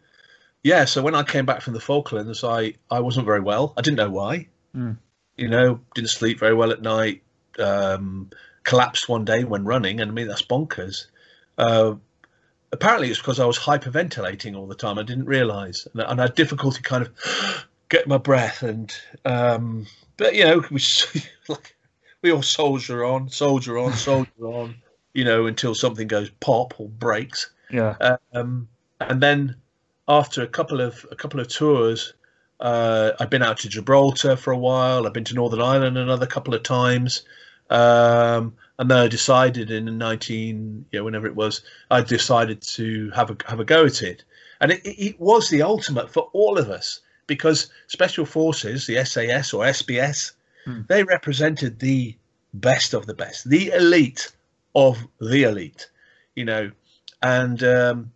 [0.62, 3.72] yeah, so when I came back from the Falklands, I I wasn't very well.
[3.76, 4.48] I didn't know why.
[4.72, 4.92] Hmm.
[5.36, 7.22] You know, didn't sleep very well at night.
[7.58, 8.30] Um,
[8.64, 11.06] collapsed one day when running, and I mean that's bonkers.
[11.56, 11.94] Uh,
[12.72, 14.98] apparently, it's because I was hyperventilating all the time.
[14.98, 18.62] I didn't realise, and, and I had difficulty kind of getting my breath.
[18.62, 18.94] And
[19.24, 20.80] um, but you know, we
[21.48, 21.76] like
[22.22, 24.76] we all soldier on, soldier on, soldier on.
[25.14, 27.50] You know, until something goes pop or breaks.
[27.70, 28.16] Yeah.
[28.32, 28.68] Um,
[29.00, 29.56] and then
[30.08, 32.14] after a couple of a couple of tours,
[32.60, 35.06] uh, I've been out to Gibraltar for a while.
[35.06, 37.22] I've been to Northern Ireland another couple of times.
[37.70, 43.30] Um, and then I decided in 19, yeah, whenever it was, I decided to have
[43.30, 44.24] a have a go at it,
[44.60, 49.52] and it, it was the ultimate for all of us because special forces, the SAS
[49.52, 50.32] or SBS,
[50.64, 50.82] Hmm.
[50.88, 52.14] they represented the
[52.52, 54.30] best of the best, the elite
[54.74, 55.90] of the elite,
[56.34, 56.70] you know,
[57.22, 58.12] and um,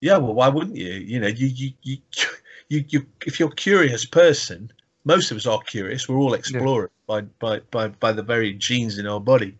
[0.00, 0.92] yeah, well, why wouldn't you?
[0.92, 1.98] You know, you you you
[2.68, 4.70] you, you if you're a curious person,
[5.04, 6.08] most of us are curious.
[6.08, 9.56] We're all explorers by, by by by the very genes in our body.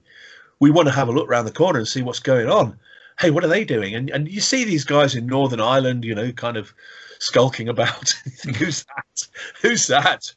[0.61, 2.79] We want to have a look around the corner and see what's going on.
[3.19, 3.95] Hey, what are they doing?
[3.95, 6.73] And and you see these guys in Northern Ireland, you know, kind of
[7.19, 8.11] skulking about.
[8.59, 9.29] Who's that?
[9.63, 10.35] Who's that?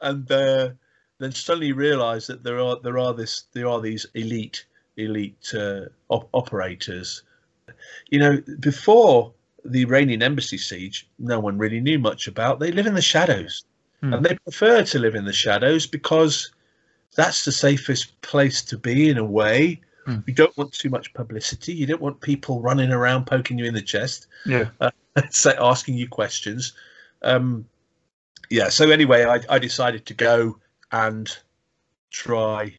[0.00, 0.70] And uh,
[1.18, 4.66] then suddenly realise that there are there are this there are these elite
[4.96, 7.22] elite uh, op- operators.
[8.10, 9.32] You know, before
[9.64, 12.58] the Iranian embassy siege, no one really knew much about.
[12.60, 13.64] They live in the shadows,
[14.00, 14.14] Hmm.
[14.14, 16.50] and they prefer to live in the shadows because
[17.14, 19.80] that's the safest place to be in a way.
[20.06, 20.18] Hmm.
[20.26, 21.72] You don't want too much publicity.
[21.72, 24.70] You don't want people running around poking you in the chest, Yeah.
[25.30, 26.72] say, asking you questions.
[27.22, 27.64] Um,
[28.50, 28.68] yeah.
[28.70, 30.58] So anyway, I, I decided to go
[30.90, 31.28] and
[32.10, 32.74] try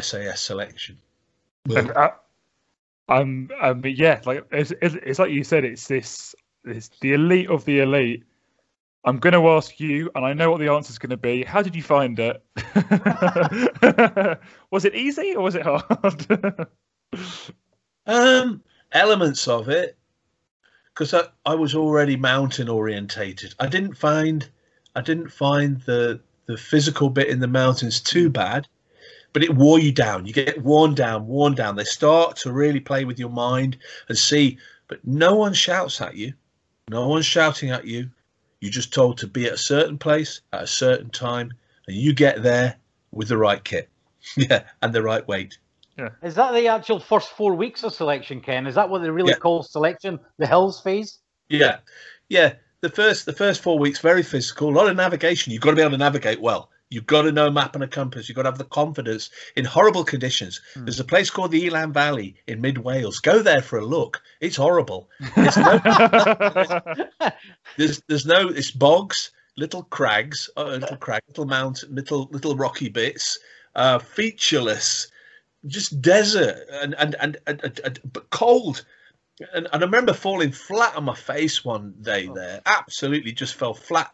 [0.00, 0.98] SAS selection.
[1.70, 2.08] Uh,
[3.08, 6.34] um, um, but yeah, like it's, it's, it's like you said, it's this,
[6.64, 8.24] it's the elite of the elite.
[9.06, 11.44] I'm going to ask you, and I know what the answer is going to be.
[11.44, 12.42] How did you find it?
[14.70, 16.68] was it easy or was it hard?
[18.06, 18.62] Um,
[18.92, 19.96] elements of it,
[20.88, 23.54] because I, I was already mountain orientated.
[23.58, 24.46] I didn't find
[24.94, 28.68] I didn't find the the physical bit in the mountains too bad,
[29.34, 30.24] but it wore you down.
[30.24, 31.76] You get worn down, worn down.
[31.76, 33.76] They start to really play with your mind
[34.08, 34.56] and see,
[34.88, 36.32] but no one shouts at you.
[36.88, 38.08] No one's shouting at you.
[38.60, 41.52] You're just told to be at a certain place at a certain time,
[41.86, 42.76] and you get there
[43.10, 43.90] with the right kit,
[44.36, 45.58] yeah, and the right weight.
[45.98, 46.10] Yeah.
[46.22, 48.66] Is that the actual first four weeks of selection, Ken?
[48.66, 49.38] Is that what they really Yeah.
[49.38, 50.18] call selection?
[50.38, 51.18] The hills phase?
[51.48, 51.78] Yeah,
[52.28, 52.54] yeah.
[52.82, 54.68] The first the first four weeks very physical.
[54.68, 55.52] A lot of navigation.
[55.52, 56.70] You've got to be able to navigate well.
[56.94, 58.28] You've got to know map and a compass.
[58.28, 60.60] You've got to have the confidence in horrible conditions.
[60.74, 60.84] Hmm.
[60.84, 63.18] There's a place called the Elan Valley in mid Wales.
[63.18, 64.22] Go there for a look.
[64.40, 65.08] It's horrible.
[65.34, 65.78] There's no,
[67.76, 68.48] there's, there's no.
[68.48, 73.38] It's bogs, little crags, uh, little crag, little mountain, little little rocky bits,
[73.74, 75.08] uh, featureless,
[75.66, 78.84] just desert and and and, and, and, but cold.
[79.52, 82.34] And, and I remember falling flat on my face one day Oh.
[82.34, 82.62] there.
[82.66, 84.12] Absolutely, just fell flat,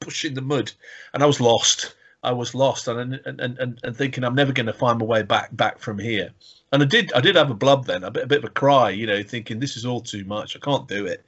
[0.00, 0.72] pushing the mud,
[1.12, 1.94] and I was lost.
[2.22, 5.22] I was lost, and and and, and, thinking I'm never going to find my way
[5.22, 6.30] back back from here.
[6.72, 7.12] And I did.
[7.12, 9.22] I did have a blub then, a bit, a bit of a cry, you know,
[9.22, 10.56] thinking this is all too much.
[10.56, 11.24] I can't do it.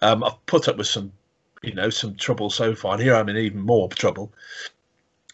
[0.00, 1.12] Um, I've put up with some,
[1.62, 4.32] you know, some trouble so far, and here I'm in even more trouble.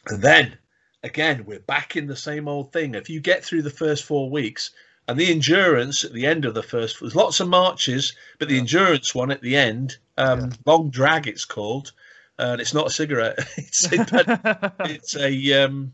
[0.08, 0.58] And then
[1.02, 2.94] again, we're back in the same old thing.
[2.94, 4.72] If you get through the first four weeks,
[5.08, 8.54] and the endurance at the end of the first, there's lots of marches, but the
[8.54, 8.60] Yeah.
[8.60, 10.50] endurance one at the end, um, Yeah.
[10.66, 11.92] long drag, it's called,
[12.38, 13.38] and it's not a cigarette.
[13.56, 15.92] it's it's a um,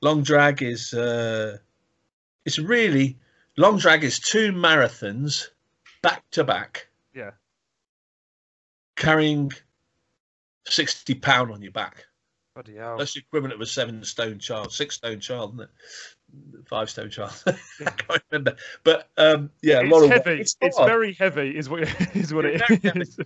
[0.00, 1.58] long drag is uh,
[2.44, 3.18] it's really
[3.56, 5.48] long drag is two marathons
[6.02, 6.88] back to back.
[7.14, 7.32] Yeah.
[8.96, 9.52] Carrying
[10.66, 12.06] sixty pound on your back.
[12.54, 12.96] Bloody hell.
[12.96, 16.66] That's the equivalent of a seven stone child, six stone child, isn't it?
[16.66, 17.34] Five stone child.
[17.46, 18.56] I can't remember.
[18.82, 20.40] But um, yeah, a it's lot of heavy.
[20.40, 21.82] It's, It's, very heavy, is what
[22.16, 23.18] is what it It's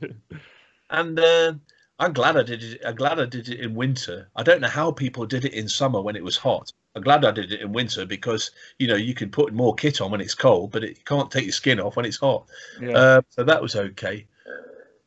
[0.91, 1.55] and uh,
[2.01, 2.81] I'm glad I did it.
[2.85, 4.31] I'm glad I did it in winter.
[4.35, 6.73] I don't know how people did it in summer when it was hot.
[6.97, 10.01] I'm glad I did it in winter because you know you can put more kit
[10.01, 12.47] on when it's cold, but it, you can't take your skin off when it's hot.
[12.81, 12.97] yeah.
[12.97, 14.27] Uh, so that was okay.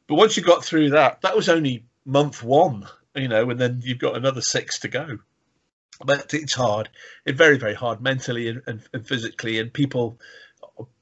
[0.08, 3.82] But once you got through that, that was only month one, you know, and then
[3.84, 5.18] you've got another six to go.
[6.06, 6.90] But it's hard.
[7.26, 9.60] It's very, very hard mentally and, and, and physically.
[9.60, 10.20] And people,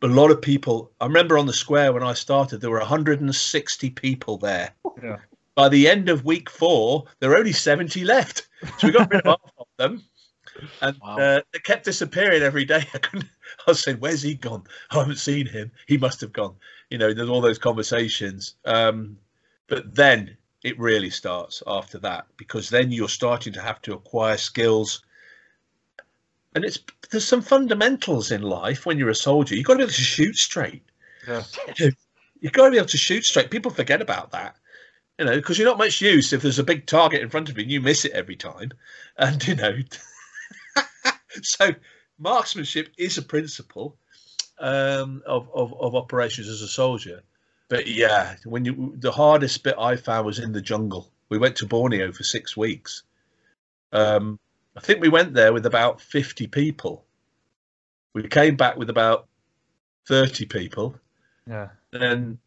[0.01, 3.89] a lot of people, I remember on the square when I started, there were 160
[3.91, 4.71] people there.
[5.01, 5.17] Yeah.
[5.61, 8.47] By the end of week four, there are only 70 left.
[8.79, 10.03] So we got rid of half of them.
[10.81, 11.17] And Wow.
[11.19, 12.83] uh, they kept disappearing every day.
[12.95, 13.29] I, couldn't,
[13.67, 14.63] I was saying, Where's he gone?
[14.89, 15.71] I haven't seen him.
[15.85, 16.55] He must have gone.
[16.89, 18.55] You know, there's all those conversations.
[18.65, 19.19] Um,
[19.67, 24.37] but then it really starts after that because then you're starting to have to acquire
[24.37, 25.03] skills.
[26.55, 26.79] And it's
[27.11, 29.53] there's some fundamentals in life when you're a soldier.
[29.53, 30.81] You've got to be able to shoot straight.
[31.27, 31.43] Yeah.
[32.41, 33.51] You've got to be able to shoot straight.
[33.51, 34.55] People forget about that,
[35.21, 37.55] you know, because you're not much use if there's a big target in front of
[37.55, 38.71] you and you miss it every time.
[39.19, 39.77] And, you know,
[41.43, 41.75] so
[42.17, 43.95] marksmanship is a principle
[44.57, 47.21] um, of, of, of operations as a soldier.
[47.69, 51.11] But yeah, when you the hardest bit I found was in the jungle.
[51.29, 53.03] We went to Borneo for six weeks.
[53.91, 54.39] Um,
[54.75, 57.05] I think we went there with about 50 people.
[58.13, 59.27] We came back with about
[60.07, 60.95] 30 people
[61.47, 61.69] Yeah.
[61.93, 62.39] and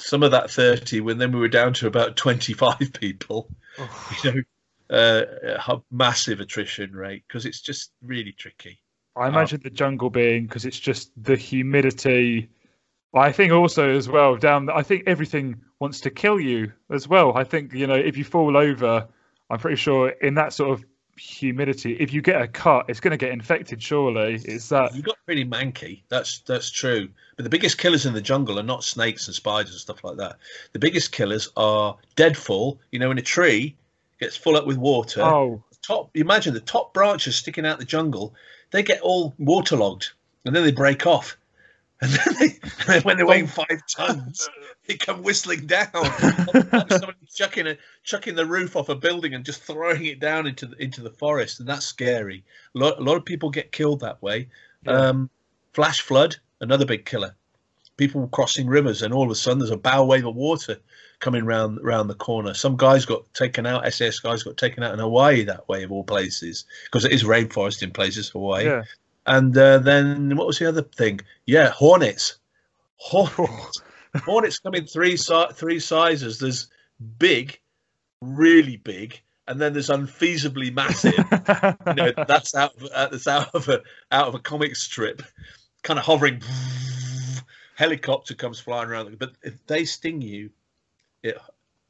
[0.00, 3.48] some of that 30 when then we were down to about 25 people
[4.22, 4.42] you know
[4.90, 5.22] uh,
[5.68, 8.80] a massive attrition rate because it's just really tricky
[9.16, 12.48] I imagine the jungle being because it's just the humidity.
[13.12, 14.70] I think also as well down.
[14.70, 17.36] I think everything wants to kill you as well.
[17.36, 19.08] I think you know if you fall over,
[19.50, 20.84] I'm pretty sure in that sort of
[21.20, 23.82] humidity, if you get a cut, it's going to get infected.
[23.82, 24.40] Surely.
[24.44, 24.94] It's that.
[24.94, 26.02] you got pretty manky.
[26.08, 27.08] That's that's true.
[27.36, 30.16] But the biggest killers in the jungle are not snakes and spiders and stuff like
[30.16, 30.36] that.
[30.72, 32.80] The biggest killers are deadfall.
[32.90, 33.76] You know when a tree
[34.20, 37.84] gets full up with water Oh, top you imagine the top branches sticking out the
[37.84, 38.34] jungle
[38.70, 40.10] they get all waterlogged
[40.44, 41.36] and then they break off
[42.00, 44.48] and then, they, and then when they weigh weighing five tons
[44.86, 45.88] they come whistling down.
[45.92, 50.66] Somebody chucking a chucking the roof off a building and just throwing it down into
[50.66, 52.44] the into the forest and that's scary.
[52.74, 54.48] A lot, a lot of people get killed that way.
[54.84, 54.92] Yeah.
[54.92, 55.30] um
[55.72, 57.34] flash flood another big killer.
[57.96, 60.78] People crossing rivers and all of a sudden there's a bow wave of water
[61.18, 62.54] coming round round the corner.
[62.54, 65.92] Some guys got taken out SAS guys got taken out in Hawaii that way of
[65.92, 68.64] all places because it is rainforest in places Hawaii.
[68.64, 68.84] Yeah.
[69.26, 71.20] And uh, then what was the other thing?
[71.46, 72.38] Yeah hornets.
[72.96, 73.82] Hornets.
[74.24, 76.38] Hornets come in three si- three sizes.
[76.40, 76.68] There's
[77.18, 77.58] big
[78.20, 81.14] really big and then there's unfeasibly massive.
[81.86, 83.80] You know that's out of, uh, that's out of a
[84.12, 85.22] out of a comic strip.
[85.82, 86.42] Kind of hovering
[87.76, 89.18] helicopter comes flying around.
[89.18, 90.50] But if they sting you
[91.22, 91.38] it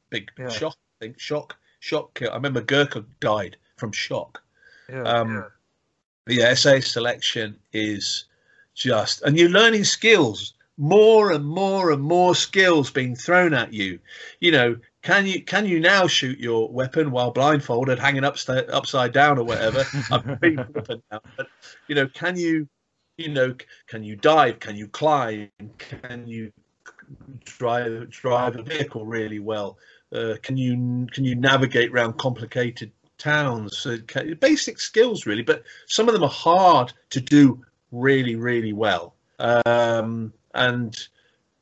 [0.09, 0.49] big Yeah.
[0.49, 2.29] shock I think shock shock kill.
[2.31, 4.41] i remember gurkha died from shock.
[4.89, 5.03] Yeah.
[5.03, 5.45] um
[6.25, 8.25] but yeah sa selection is
[8.73, 13.99] just and you're learning skills more and more and more skills being thrown at you.
[14.39, 19.13] You know can you can you now shoot your weapon while blindfolded hanging upside upside
[19.13, 19.85] down or whatever?
[20.11, 21.47] I'm being now but
[21.87, 22.67] you know can you
[23.17, 23.55] you know
[23.87, 26.51] can you dive can you climb can you
[27.45, 29.77] drive drive a vehicle really well?
[30.11, 32.91] Uh, can you can you navigate around complicated
[33.21, 33.97] towns uh,
[34.39, 39.15] basic skills really but some of them are hard to do really really well.
[39.39, 40.97] Um and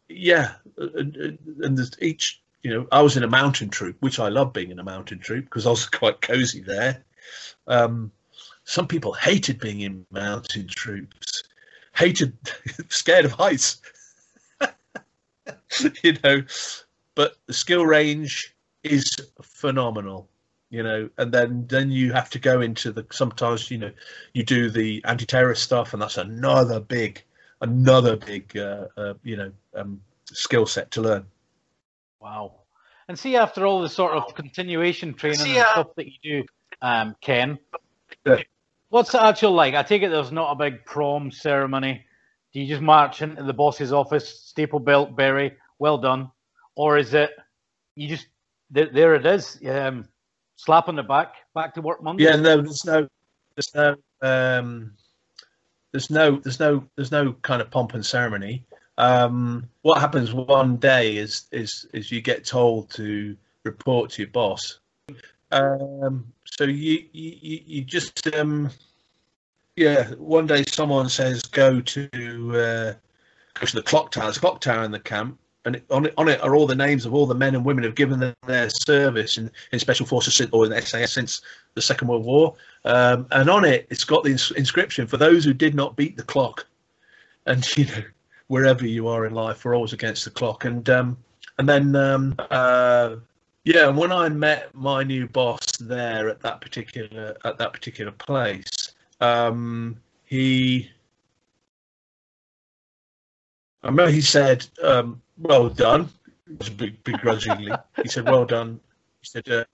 [0.08, 4.20] yeah uh, and, and there's each you know i was in a mountain troop which
[4.20, 7.04] i love being in a mountain troop because i was quite cozy there.
[7.68, 8.12] Um
[8.64, 11.44] some people hated being in mountain troops
[11.94, 12.38] hated
[12.90, 13.82] scared of heights
[16.04, 16.44] you know.
[17.16, 19.10] But the skill range is
[19.42, 20.29] phenomenal
[20.70, 23.92] you know and then then you have to go into the sometimes you know
[24.34, 27.24] you do the anti-terrorist stuff and that's another big
[27.62, 31.26] another big uh, uh, you know um, skill set to learn
[32.20, 32.54] Wow.
[33.08, 36.46] And see, after all the sort of continuation training and stuff that you do,
[36.82, 37.58] um, Ken,
[38.26, 38.44] Yeah.
[38.90, 39.74] what's it actual like?
[39.74, 42.06] I take it there's not a big prom ceremony.
[42.54, 46.32] Do you just march into the boss's office, stable belt, beret, well done?
[46.76, 47.32] Or is it
[47.96, 48.28] you just,
[48.70, 50.08] there, there it is, um,
[50.60, 52.26] slap on the back, back to work Monday?
[52.26, 53.08] yeah no there's no
[53.56, 54.92] there's no um
[55.94, 58.66] there's no there's no there's no kind of pomp and ceremony.
[58.98, 64.32] Um what happens one day is is is you get told to report to your
[64.32, 64.80] boss.
[65.52, 68.70] Um so you you you just um
[69.78, 72.10] yeah one day someone says go to
[72.54, 72.94] uh
[73.54, 74.26] go to the clock tower.
[74.26, 76.76] There's a clock tower in the camp and on it on it are all the
[76.76, 80.06] names of all the men and women who've given their, their service in, in special
[80.06, 81.42] forces or in SAS since
[81.74, 82.56] the Second World War.
[82.86, 86.16] Um, and on it, it's got the ins- inscription for those who did not beat
[86.16, 86.66] the clock.
[87.46, 88.04] And you know,
[88.48, 90.66] wherever you are in life, we're always against the clock.
[90.66, 91.18] And um,
[91.58, 93.18] and then um, uh,
[93.66, 98.94] yeah, when I met my new boss there at that particular at that particular place,
[99.20, 100.90] um, he.
[103.82, 106.10] I remember he said, um, "Well done,"
[107.04, 107.72] begrudgingly.
[108.02, 108.80] he said, "Well done."
[109.22, 109.66] He said, uh,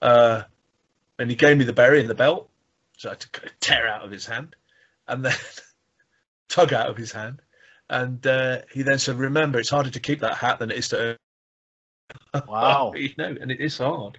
[0.00, 0.42] uh,
[1.18, 2.48] and he gave me the beret and the belt,
[2.96, 3.28] so I had to
[3.60, 4.54] tear out of his hand,
[5.08, 5.34] and then
[6.48, 7.40] tug out of his hand,
[7.90, 10.88] and uh, he then said, "Remember, it's harder to keep that hat than it is
[10.90, 11.16] to earn."
[12.48, 12.92] Wow.
[12.94, 14.18] you know, and it is hard.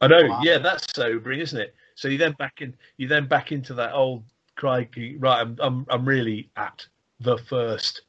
[0.00, 0.26] I know.
[0.26, 0.40] Wow.
[0.42, 1.74] Yeah, that's sobering, isn't it?
[1.94, 4.24] So you then back in, you then back into that old
[4.56, 5.16] crikey.
[5.16, 6.86] Right, I'm, I'm, I'm really at
[7.20, 8.02] the first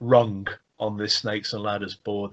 [0.00, 0.46] rung
[0.78, 2.32] on this snakes and ladders board,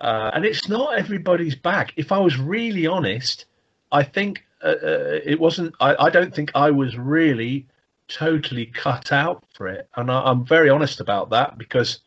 [0.00, 1.92] uh, and it's not everybody's bag.
[1.96, 3.46] If I was really honest,
[3.90, 5.74] I think uh, uh, it wasn't.
[5.80, 7.66] I, I don't think I was really
[8.08, 12.00] totally cut out for it, and I, I'm very honest about that because,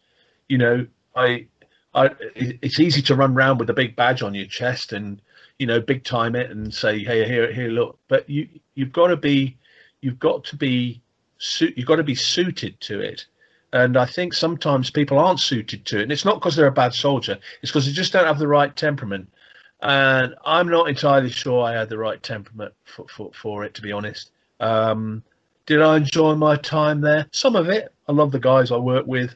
[0.47, 1.47] you know, I,
[1.93, 5.21] I, it's easy to run around with a big badge on your chest and
[5.59, 9.07] you know big time it and say hey here here look but you you've got
[9.07, 9.57] to be
[10.01, 11.01] you've got to be
[11.37, 13.25] suit you've got to be suited to it
[13.73, 16.71] and i think sometimes people aren't suited to it and it's not because they're a
[16.71, 19.29] bad soldier it's because they just don't have the right temperament.
[19.81, 23.81] And i'm not entirely sure i had the right temperament for, for, for it to
[23.81, 24.31] be honest.
[24.59, 25.23] Um,
[25.65, 27.25] did i enjoy my time there?
[27.31, 27.91] Some of it.
[28.07, 29.33] I love the guys i work with.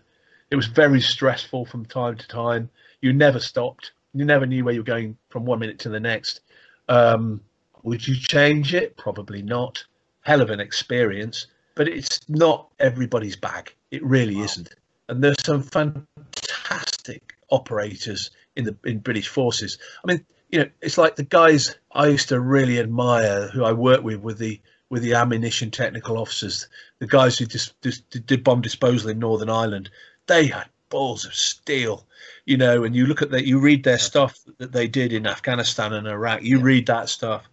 [0.52, 2.70] It was very stressful from time to time.
[3.02, 3.94] You never stopped.
[4.14, 6.42] You never knew where you were going from one minute to the next.
[6.90, 7.42] Um,
[7.84, 8.96] would you change it?
[8.98, 9.84] Probably not.
[10.22, 14.70] Hell of an experience but it's not everybody's bag it really isn't.
[15.10, 19.78] And there's some fantastic operators in the in british forces.
[20.04, 23.72] I mean you know it's like the guys i used to really admire who i
[23.72, 26.68] worked with with the with the ammunition technical officers
[27.00, 29.90] the guys who just, just did bomb disposal in northern ireland.
[30.28, 32.06] They had balls of steel
[32.46, 35.28] you know and you look at that you read their stuff that they did in
[35.28, 36.42] afghanistan and iraq.
[36.42, 37.44] You read that stuff.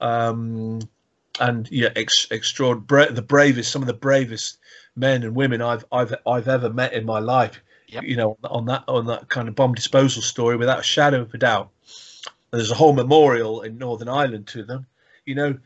[0.00, 0.80] Um
[1.40, 4.58] and yeah ex, extraordinary bra- the bravest some of the bravest
[4.96, 7.60] men and women i've i've i've ever met in my life
[7.90, 8.02] Yep.
[8.04, 11.32] you know on that on that kind of bomb disposal story without a shadow of
[11.32, 11.70] a doubt
[12.50, 14.86] there's a whole memorial in northern ireland to them
[15.24, 15.58] you know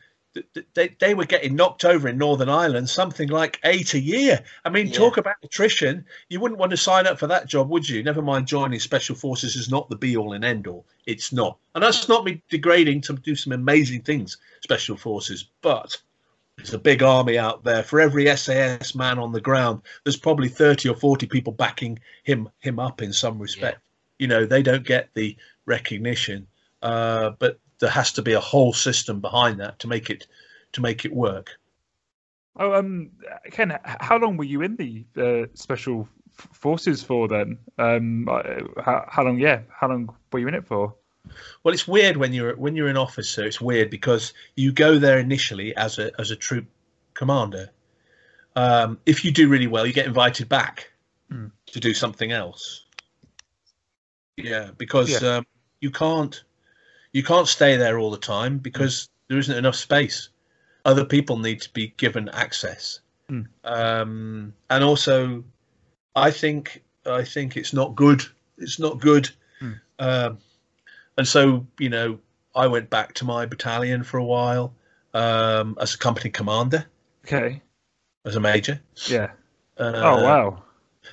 [0.74, 4.42] they, they were getting knocked over in northern ireland something like eight a year.
[4.64, 4.94] I mean Yeah.
[4.94, 6.04] talk about attrition.
[6.28, 8.02] You wouldn't want to sign up for that job would you?
[8.02, 11.58] Never mind joining special forces is not the be all and end all it's not.
[11.74, 15.96] And that's not me degrading to do some amazing things special forces but
[16.56, 17.82] there's a big army out there.
[17.82, 22.48] For every SAS man on the ground there's probably 30 or 40 people backing him
[22.60, 23.80] him up in some respect.
[24.18, 26.46] You know they don't get the recognition.
[26.82, 30.26] Uh, but there has to be a whole system behind that to make it
[30.72, 31.58] to make it work
[32.56, 33.10] Oh, um,
[33.50, 36.06] Ken, how long were you in the uh, special
[36.52, 37.56] forces for then?
[37.78, 38.26] Um,
[38.84, 39.38] how, how long?
[39.38, 40.94] Yeah, how long were you in it for?
[41.64, 43.42] Well, it's weird when you're when you're an officer.
[43.46, 46.66] It's weird because you go there initially as a as a troop
[47.14, 47.70] commander.
[48.54, 50.90] Um, if you do really well, you get invited back
[51.30, 51.46] Hmm.
[51.72, 52.84] to do something else.
[54.36, 55.36] Yeah, because Yeah.
[55.36, 55.46] Um,
[55.80, 56.44] you can't
[57.12, 60.28] you can't stay there all the time because there isn't enough space.
[60.84, 63.42] Other people need to be given access, Hmm.
[63.64, 65.44] um, and also,
[66.16, 68.22] I think I think it's not good.
[68.58, 69.30] It's not good.
[69.60, 69.72] Hmm.
[69.98, 70.38] Um,
[71.18, 72.18] and so you know
[72.54, 74.74] i went back to my battalion for a while
[75.14, 76.86] um, as a company commander
[77.24, 77.60] Okay.
[78.24, 79.30] as a major Yeah.
[79.78, 80.62] uh, oh wow.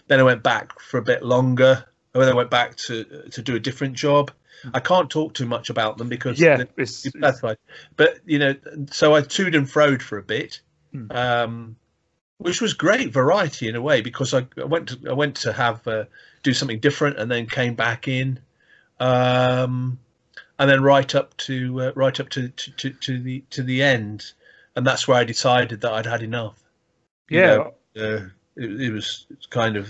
[0.08, 3.42] then i went back for a bit longer and then i went back to to
[3.42, 4.32] do a different job
[4.74, 6.40] i can't talk too much about them because.
[6.40, 6.58] Yeah.
[6.58, 7.58] the- It's, that's right
[7.96, 8.56] but you know
[8.92, 11.12] so i toed and froed for a bit Hmm.
[11.12, 11.76] um,
[12.40, 15.54] which was great variety in a way because i, I went to i went to
[15.54, 16.06] have uh,
[16.44, 18.40] do something different and then came back in
[19.00, 20.00] um,
[20.58, 23.82] and then right up to uh, right up to, to, to, to the to the
[23.84, 24.32] end
[24.76, 26.56] and that's where i decided that i'd had enough
[27.30, 27.56] You yeah.
[27.56, 29.88] know, uh, it, it was kind of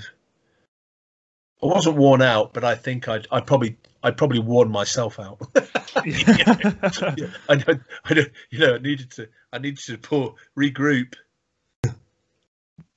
[1.62, 5.40] I wasn't worn out, but I think I'd I probably I probably worn myself out.
[5.96, 11.16] I don't, I don't, you know, I needed to I needed to pull regroup.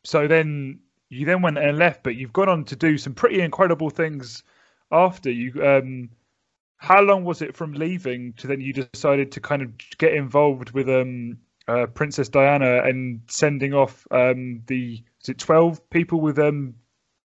[0.05, 3.41] so then you then went and left, but you've gone on to do some pretty
[3.41, 4.43] incredible things
[4.91, 5.53] after you.
[5.65, 6.11] Um,
[6.77, 10.71] how long was it from leaving to then you decided to kind of get involved
[10.71, 11.39] with um,
[11.69, 16.75] uh, Princess Diana and sending off um, the is it twelve people with um,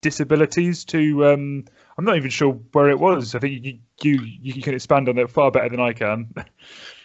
[0.00, 1.26] disabilities to?
[1.26, 1.64] Um,
[1.96, 3.34] I'm not even sure where it was.
[3.34, 6.34] I think you, you you can expand on that far better than I can.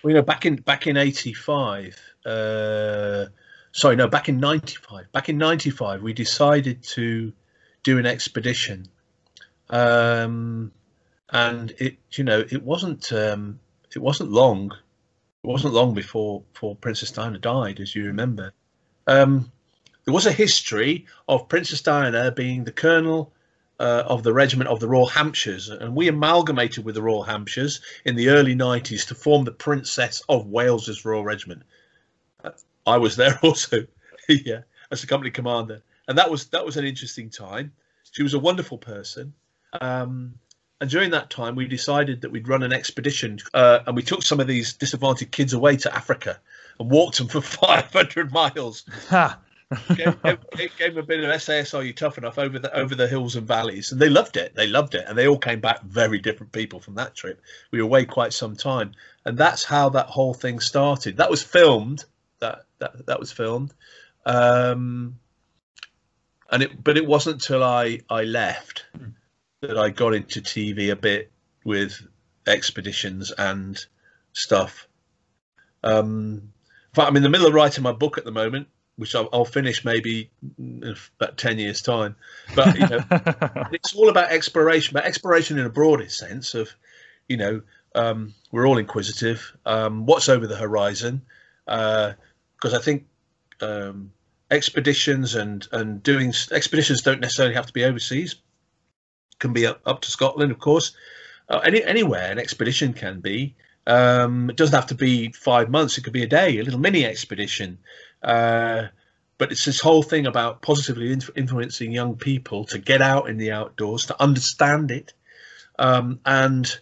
[0.03, 3.25] Well, you know, back in back in '85, uh,
[3.71, 5.11] sorry, no, back in '95.
[5.11, 7.33] Back in '95, we decided to
[7.81, 8.85] do an expedition,
[9.71, 10.71] um,
[11.31, 13.59] and it, you know, it wasn't um,
[13.95, 14.73] it wasn't long.
[15.43, 18.53] It wasn't long before before Princess Diana died, as you remember.
[19.07, 19.51] Um,
[20.05, 23.33] there was a history of Princess Diana being the colonel
[23.79, 27.81] uh, of the regiment of the Royal Hampshires, and we amalgamated with the Royal Hampshires
[28.05, 31.63] in the early 90s to form the Princess of Wales's Royal Regiment.
[32.43, 32.51] Uh,
[32.85, 33.87] I was there also,
[34.29, 37.73] yeah, as a company commander, and that was that was an interesting time.
[38.11, 39.33] She was a wonderful person.
[39.81, 40.35] Um,
[40.79, 44.23] and during that time, we decided that we'd run an expedition, uh, and we took
[44.23, 46.39] some of these disadvantaged kids away to Africa
[46.79, 48.85] and walked them for 500 miles.
[49.95, 51.73] Gave, gave, gave, them a bit of SAS.
[51.73, 53.91] Are you tough enough over the over the hills and valleys?
[53.91, 54.55] And they loved it.
[54.55, 57.41] They loved it, and they all came back very different people from that trip.
[57.71, 58.93] We were away quite some time,
[59.25, 61.17] and that's how that whole thing started.
[61.17, 62.05] That was filmed.
[62.39, 63.73] That that that was filmed.
[64.25, 65.19] Um,
[66.51, 68.85] and it, but it wasn't till I I left
[69.61, 71.31] that I got into TV a bit
[71.63, 72.01] with
[72.47, 73.83] expeditions and
[74.33, 74.87] stuff.
[75.83, 78.67] Um, in fact, I'm in the middle of writing my book at the moment,
[78.97, 82.15] which I'll, I'll finish maybe in about ten years' time.
[82.55, 82.99] But you know,
[83.71, 86.69] it's all about exploration, but exploration in a broadest sense of,
[87.27, 87.61] you know,
[87.93, 89.55] um, we're all inquisitive.
[89.65, 91.21] Um, what's over the horizon?
[91.65, 93.05] Because uh, I think
[93.61, 94.11] um,
[94.51, 98.35] expeditions and and doing expeditions don't necessarily have to be overseas
[99.39, 100.93] can be up, up to Scotland, of course.
[101.49, 103.55] Uh, any anywhere an expedition can be.
[103.87, 105.97] Um, it doesn't have to be five months.
[105.97, 107.77] It could be a day, a little mini expedition.
[108.21, 108.87] Uh,
[109.37, 113.37] but it's this whole thing about positively inf- influencing young people to get out in
[113.37, 115.13] the outdoors, to understand it,
[115.77, 116.79] um, and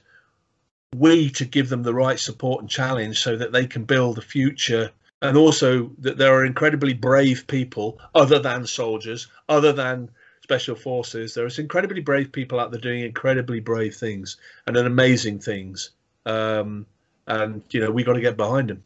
[0.96, 4.22] we to give them the right support and challenge so that they can build a
[4.22, 4.92] future.
[5.22, 10.10] And also that there are incredibly brave people, other than soldiers, other than
[10.44, 11.34] special forces.
[11.34, 15.92] There are incredibly brave people out there doing incredibly brave things and amazing things.
[16.26, 16.86] Um,
[17.28, 18.84] and you know we got to get behind them.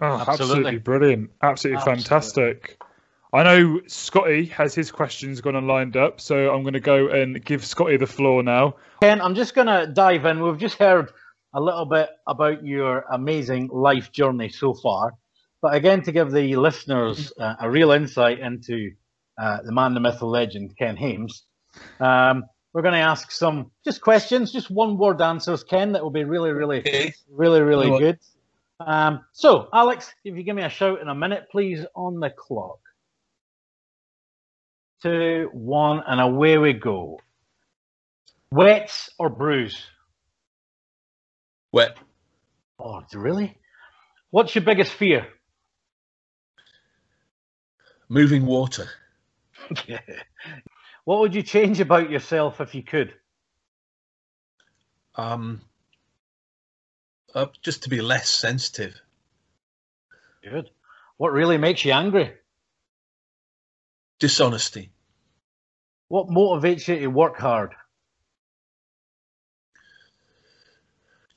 [0.00, 2.82] Oh, absolutely, absolutely brilliant, absolutely, absolutely, fantastic.
[3.32, 7.08] I know Scotty has his questions gone and lined up, so I'm going to go
[7.08, 8.76] and give Scotty the floor now.
[9.02, 10.42] Ken, I'm just going to dive in.
[10.42, 11.10] We've just heard
[11.52, 15.14] a little bit about your amazing life journey so far,
[15.62, 18.92] but again, to give the listeners uh, a real insight into
[19.38, 21.44] uh, the man, the myth, the legend, Ken Hames.
[22.00, 25.92] Um, we're going to ask some just questions, just one word answers, Ken.
[25.92, 27.14] That will be really, really, okay.
[27.30, 28.18] really, really no good.
[28.78, 32.30] Um, so, Alex, if you give me a shout in a minute, please, on the
[32.30, 32.78] clock.
[35.02, 37.20] Two, one, and away we go.
[38.50, 39.78] Wets or bruise?
[41.72, 41.96] Wet.
[42.78, 43.56] Oh, really?
[44.30, 45.26] What's your biggest fear?
[48.08, 48.88] Moving water.
[51.04, 53.14] what would you change about yourself if you could?
[55.16, 55.62] Um,
[57.36, 59.00] uh, just to be less sensitive.
[60.42, 60.70] Good.
[61.16, 62.32] What really makes you angry?
[64.18, 64.90] Dishonesty.
[66.08, 67.74] What motivates you to work hard?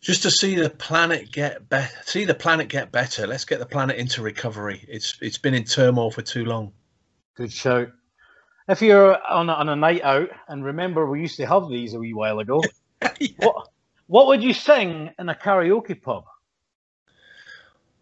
[0.01, 1.93] Just to see the planet get better.
[2.05, 3.27] See the planet get better.
[3.27, 4.85] Let's get the planet into recovery.
[4.87, 6.71] It's it's been in turmoil for too long.
[7.35, 7.89] Good shout
[8.69, 11.95] if you're on a, on a night out, and remember we used to have these
[11.95, 12.61] a wee while ago,
[13.19, 13.29] yeah.
[13.39, 13.67] what
[14.09, 16.23] what would you sing in a karaoke pub?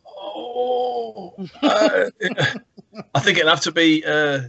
[0.07, 2.05] Oh, uh,
[3.13, 4.43] I think it'd have to be uh,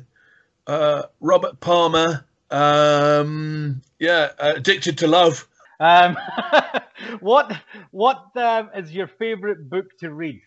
[0.68, 2.24] uh, Robert Palmer.
[2.48, 5.48] Um, yeah, uh, Addicted to Love.
[5.80, 6.16] Um,
[7.20, 7.52] what
[7.90, 10.42] what um, is your favourite book to read?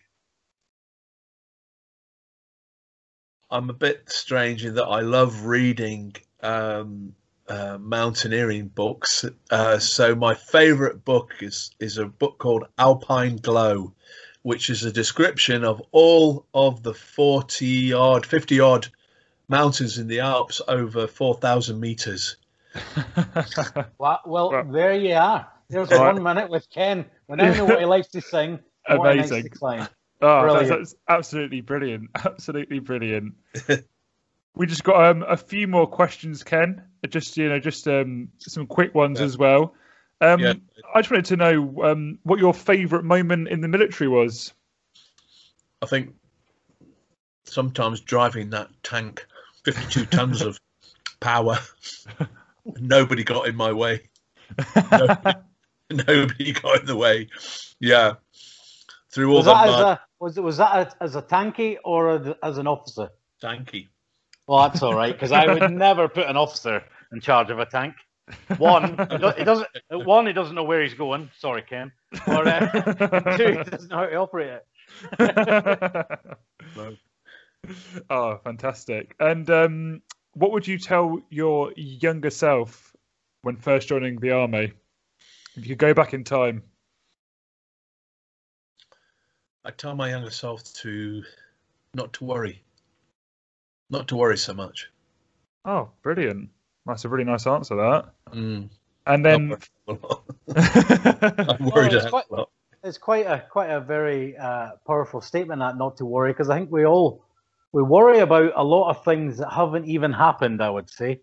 [3.50, 7.14] I'm a bit strange in that I love reading um,
[7.52, 9.26] uh, mountaineering books.
[9.50, 13.92] Uh, so my favourite book is is a book called Alpenglow,
[14.40, 18.88] which is a description of all of the 40 odd, 50 odd
[19.48, 22.36] mountains in the Alps over 4,000 meters.
[23.98, 25.46] well, well, there you are.
[25.68, 26.14] There's right.
[26.14, 27.04] one minute with Ken.
[27.28, 28.60] We now know what he likes to sing.
[28.88, 29.48] Amazing.
[30.22, 32.08] Oh, that's, that's, absolutely brilliant.
[32.24, 33.34] Absolutely brilliant.
[34.54, 36.82] we just got um, a few more questions, Ken.
[37.08, 39.26] Just you know, just um, some quick ones yeah.
[39.26, 39.74] as well.
[40.20, 40.54] Um, yeah.
[40.94, 44.52] I just wanted to know um, what your favourite moment in the military was.
[45.82, 46.14] I think
[47.44, 49.26] sometimes driving that tank,
[49.64, 50.60] 52 tons of
[51.18, 51.58] power,
[52.64, 54.02] nobody got in my way.
[54.92, 55.38] Nobody,
[55.90, 57.28] nobody got in the way.
[57.80, 58.14] Yeah,
[59.10, 59.74] through all was the that mud.
[59.74, 63.08] As a, was was that as a tanky or a, as an officer?
[63.42, 63.88] Tanky.
[64.46, 66.82] Well, that's all right because I would never put an officer
[67.12, 67.94] in charge of a tank.
[68.58, 68.90] One,
[69.36, 69.68] he doesn't.
[69.90, 71.30] One, he doesn't know where he's going.
[71.38, 71.92] Sorry, Ken.
[72.26, 74.60] Or uh, two, he doesn't know how to operate
[75.18, 76.28] it.
[76.76, 76.96] no.
[78.10, 79.14] Oh, fantastic!
[79.20, 80.02] And um,
[80.34, 82.94] what would you tell your younger self
[83.42, 84.72] when first joining the army?
[85.56, 86.62] If you could go back in time.
[89.64, 91.22] I tell my younger self to
[91.94, 92.62] not to worry,
[93.92, 94.90] not to worry so much.
[95.64, 96.48] Oh, brilliant!
[96.86, 97.76] That's a really nice answer.
[97.76, 98.06] That.
[98.32, 98.68] Mm.
[99.06, 99.56] And then.
[99.88, 102.50] I'm worried it's a quite- lot.
[102.84, 106.58] It's quite a quite a very uh, powerful statement that not to worry because I
[106.58, 107.24] think we all
[107.70, 110.60] we worry about a lot of things that haven't even happened.
[110.60, 111.20] I would say.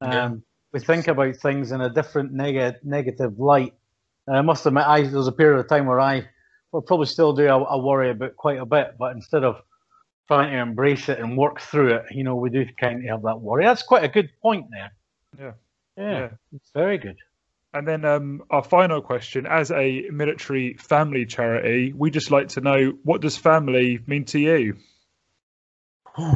[0.00, 0.30] Um, Yeah.
[0.72, 3.72] We think about things in a different neg- negative light.
[4.26, 6.28] And I must admit, I there was a period of time where I
[6.72, 9.62] will probably still do a, a worry about quite a bit, but instead of
[10.28, 13.22] trying to embrace it and work through it, you know, we do kind of have
[13.22, 13.64] that worry.
[13.64, 14.92] That's quite a good point there.
[15.38, 15.52] Yeah.
[15.96, 16.28] Yeah, Yeah.
[16.52, 17.16] it's very good.
[17.72, 22.60] And then um, our final question: As a military family charity, we just like to
[22.60, 24.76] know what does family mean to you?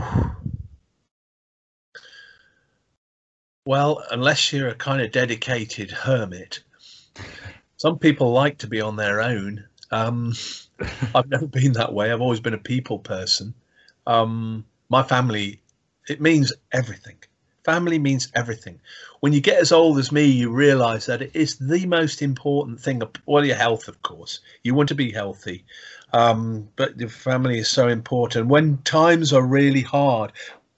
[3.66, 6.60] Well, unless you're a kind of dedicated hermit,
[7.76, 9.64] some people like to be on their own.
[9.90, 10.32] Um,
[11.14, 12.10] I've never been that way.
[12.10, 13.54] I've always been a people person.
[14.10, 15.60] Um, my family,
[16.08, 17.18] it means everything.
[17.64, 18.80] Family means everything.
[19.20, 22.80] When you get as old as me, you realize that it is the most important
[22.80, 23.02] thing.
[23.26, 24.40] Well, your health, of course.
[24.64, 25.64] You want to be healthy.
[26.12, 28.48] Um, but your family is so important.
[28.48, 30.32] When times are really hard,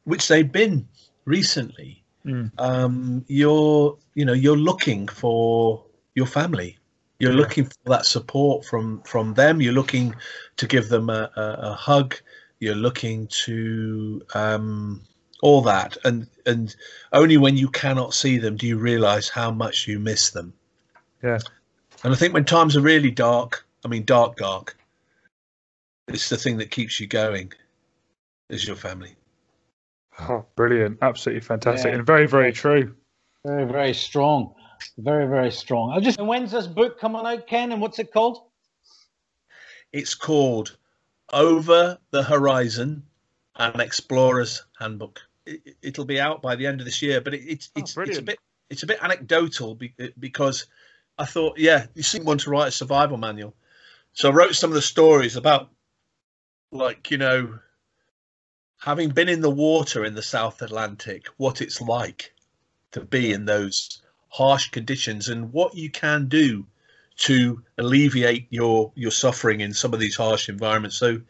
[0.04, 0.86] which they've been
[1.24, 2.50] recently, Mm.
[2.59, 5.84] um, you're you know you're looking for
[6.14, 6.78] your family
[7.18, 7.38] you're Yeah.
[7.42, 10.14] looking for that support from from them you're looking
[10.56, 12.14] to give them a, a, a hug
[12.62, 15.02] you're looking to um,
[15.43, 16.76] all that and and
[17.12, 20.52] only when you cannot see them do you realize how much you miss them
[21.22, 21.40] Yeah.
[22.05, 24.76] and i think when times are really dark i mean dark dark
[26.09, 27.52] it's the thing that keeps you going
[28.48, 29.16] is your family
[30.20, 30.98] Oh, brilliant!
[31.01, 31.97] Absolutely fantastic, Yeah.
[31.97, 32.94] and very, very true.
[33.47, 34.55] Very, very strong.
[34.98, 35.90] Very, very strong.
[35.90, 36.18] I just.
[36.18, 37.72] And when's this book coming out, Ken?
[37.72, 38.43] And what's it called?
[39.90, 40.76] It's called
[41.32, 43.04] Over the Horizon,
[43.56, 45.20] an Explorer's Handbook.
[45.46, 47.96] It, it'll be out by the end of this year, but it, it's Oh, it's
[47.96, 48.38] it's a bit
[48.70, 50.66] it's a bit anecdotal be, uh, because
[51.18, 53.54] I thought, yeah, you seem want to write a survival manual,
[54.12, 55.70] so I wrote some of the stories about,
[56.70, 57.59] like you know,
[58.78, 62.34] having been in the water in the South Atlantic, what it's like
[62.92, 66.66] to be in those harsh conditions and what you can do
[67.23, 70.97] to alleviate your your suffering in some of these harsh environments.
[70.97, 71.20] So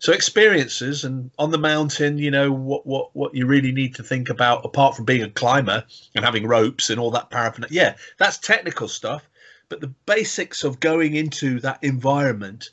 [0.00, 4.02] so experiences and on the mountain you know what what what you really need to
[4.02, 7.94] think about apart from being a climber and having ropes and all that paraphernalia yeah
[8.18, 9.28] that's technical stuff.
[9.68, 12.70] But the basics of going into that environment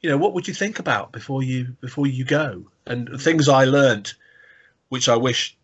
[0.00, 2.66] you know what would you think about before you before you go?
[2.86, 4.12] And things i learned
[4.90, 5.56] which i wish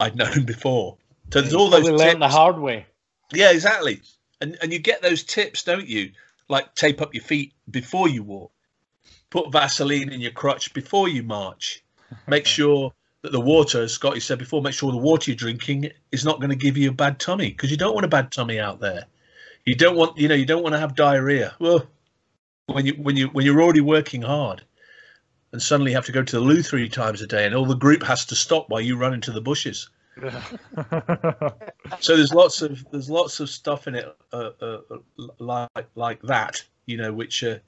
[0.00, 0.96] i'd known before.
[1.32, 2.86] So there's all those Probably learned the hard way.
[3.32, 4.00] Yeah, exactly.
[4.44, 6.12] And and you get those tips, don't you?
[6.48, 8.52] Like tape up your feet before you walk.
[9.30, 11.82] Put Vaseline in your crutch before you march.
[12.26, 12.92] Make sure
[13.22, 16.40] that the water, as Scotty said before, make sure the water you're drinking is not
[16.40, 18.80] going to give you a bad tummy because you don't want a bad tummy out
[18.80, 19.06] there.
[19.64, 21.54] You don't want, you know, you don't want to have diarrhea.
[21.58, 21.86] Well,
[22.66, 24.60] when you when you when you're already working hard,
[25.52, 27.76] and suddenly have to go to the loo three times a day, and all the
[27.86, 29.88] group has to stop while you run into the bushes
[32.00, 34.78] so there's lots of there's lots of stuff in it uh, uh,
[35.38, 37.58] like like that you know which uh,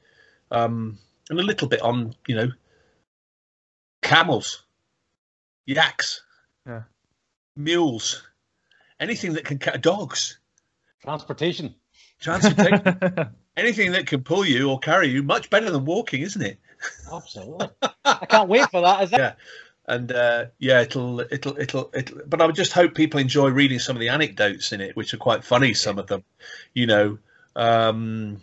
[0.53, 0.99] um
[1.31, 2.49] and a little bit on you know
[4.03, 4.63] camels
[5.67, 6.23] yaks
[6.67, 6.83] Yeah.
[7.57, 8.23] mules
[9.01, 10.39] anything that can ca- dogs
[11.03, 11.75] Transportation.
[12.21, 12.99] transportation
[13.57, 16.59] anything that can pull you or carry you much better than walking isn't it
[17.11, 17.69] Absolutely.
[18.05, 19.03] I can't wait for that.
[19.05, 19.33] Is that Yeah.
[19.89, 22.21] And uh, yeah, it'll it'll it'll it'll.
[22.27, 25.15] But I would just hope people enjoy reading some of the anecdotes in it, which
[25.15, 25.75] are quite funny.
[25.75, 26.25] Some of them,
[26.75, 27.19] you know,
[27.55, 28.41] um,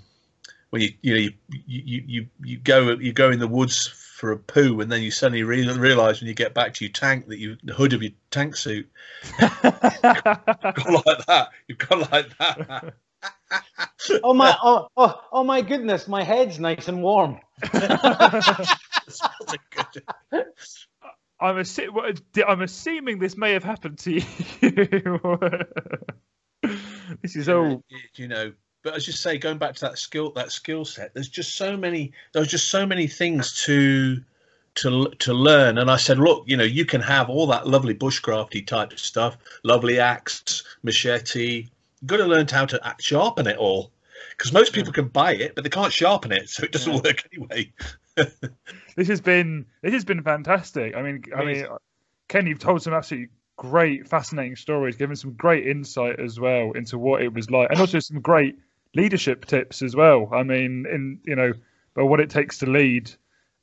[0.70, 1.34] when you you know you
[1.65, 5.11] you you you go you go in the woods for a poo, and then you
[5.11, 8.02] suddenly re- realize when you get back to your tank that you the hood of
[8.02, 8.90] your tank suit
[9.40, 11.49] gone like that.
[11.68, 12.94] You've gone like that.
[14.24, 17.40] oh my oh, oh oh my goodness, my head's nice and warm.
[19.06, 19.60] It's not a
[20.32, 20.45] good-
[21.44, 24.22] I'm, what- I'm assuming this may have happened to you.
[27.22, 27.84] this is all.
[28.15, 28.53] you know
[28.84, 31.76] but as you say going back to that skill that skill set there's just so
[31.78, 34.22] many there's just so many things to
[34.76, 37.94] to to learn and i said look you know you can have all that lovely
[37.95, 41.68] bushcrafty type of stuff lovely axe machete
[42.02, 43.91] you've got to learn how to sharpen it all
[44.38, 47.02] because most people can buy it but they can't sharpen it so it doesn't Yeah.
[47.04, 47.72] work anyway
[48.96, 49.66] This has been.
[49.82, 50.96] This has been fantastic.
[50.96, 51.66] I mean, I mean,
[52.28, 57.00] Ken, you've told some absolutely great, fascinating stories, given some great insight as well into
[57.00, 58.56] what it was like, and also some great
[58.94, 60.30] leadership tips as well.
[60.32, 61.54] I mean, in you know,
[61.96, 63.12] but what it takes to lead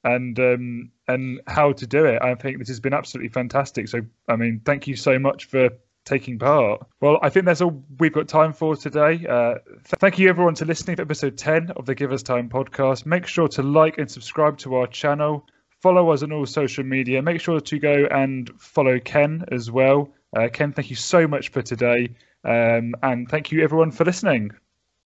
[0.03, 2.21] and um, and how to do it.
[2.21, 3.87] I think this has been absolutely fantastic.
[3.89, 5.71] So, I mean, thank you so much for
[6.05, 6.87] taking part.
[7.01, 9.25] Well, I think that's all we've got time for today.
[9.29, 12.49] Uh, th- thank you everyone to listening to episode 10 of the Give Us Time
[12.49, 13.07] podcast.
[13.07, 15.47] Make sure to like and subscribe to our channel.
[15.83, 17.23] Follow us on all social media.
[17.23, 20.13] Make sure to go and follow Ken as well.
[20.37, 22.11] Uh, Ken, thank you so much for today.
[22.45, 24.53] Um, and thank you everyone for listening.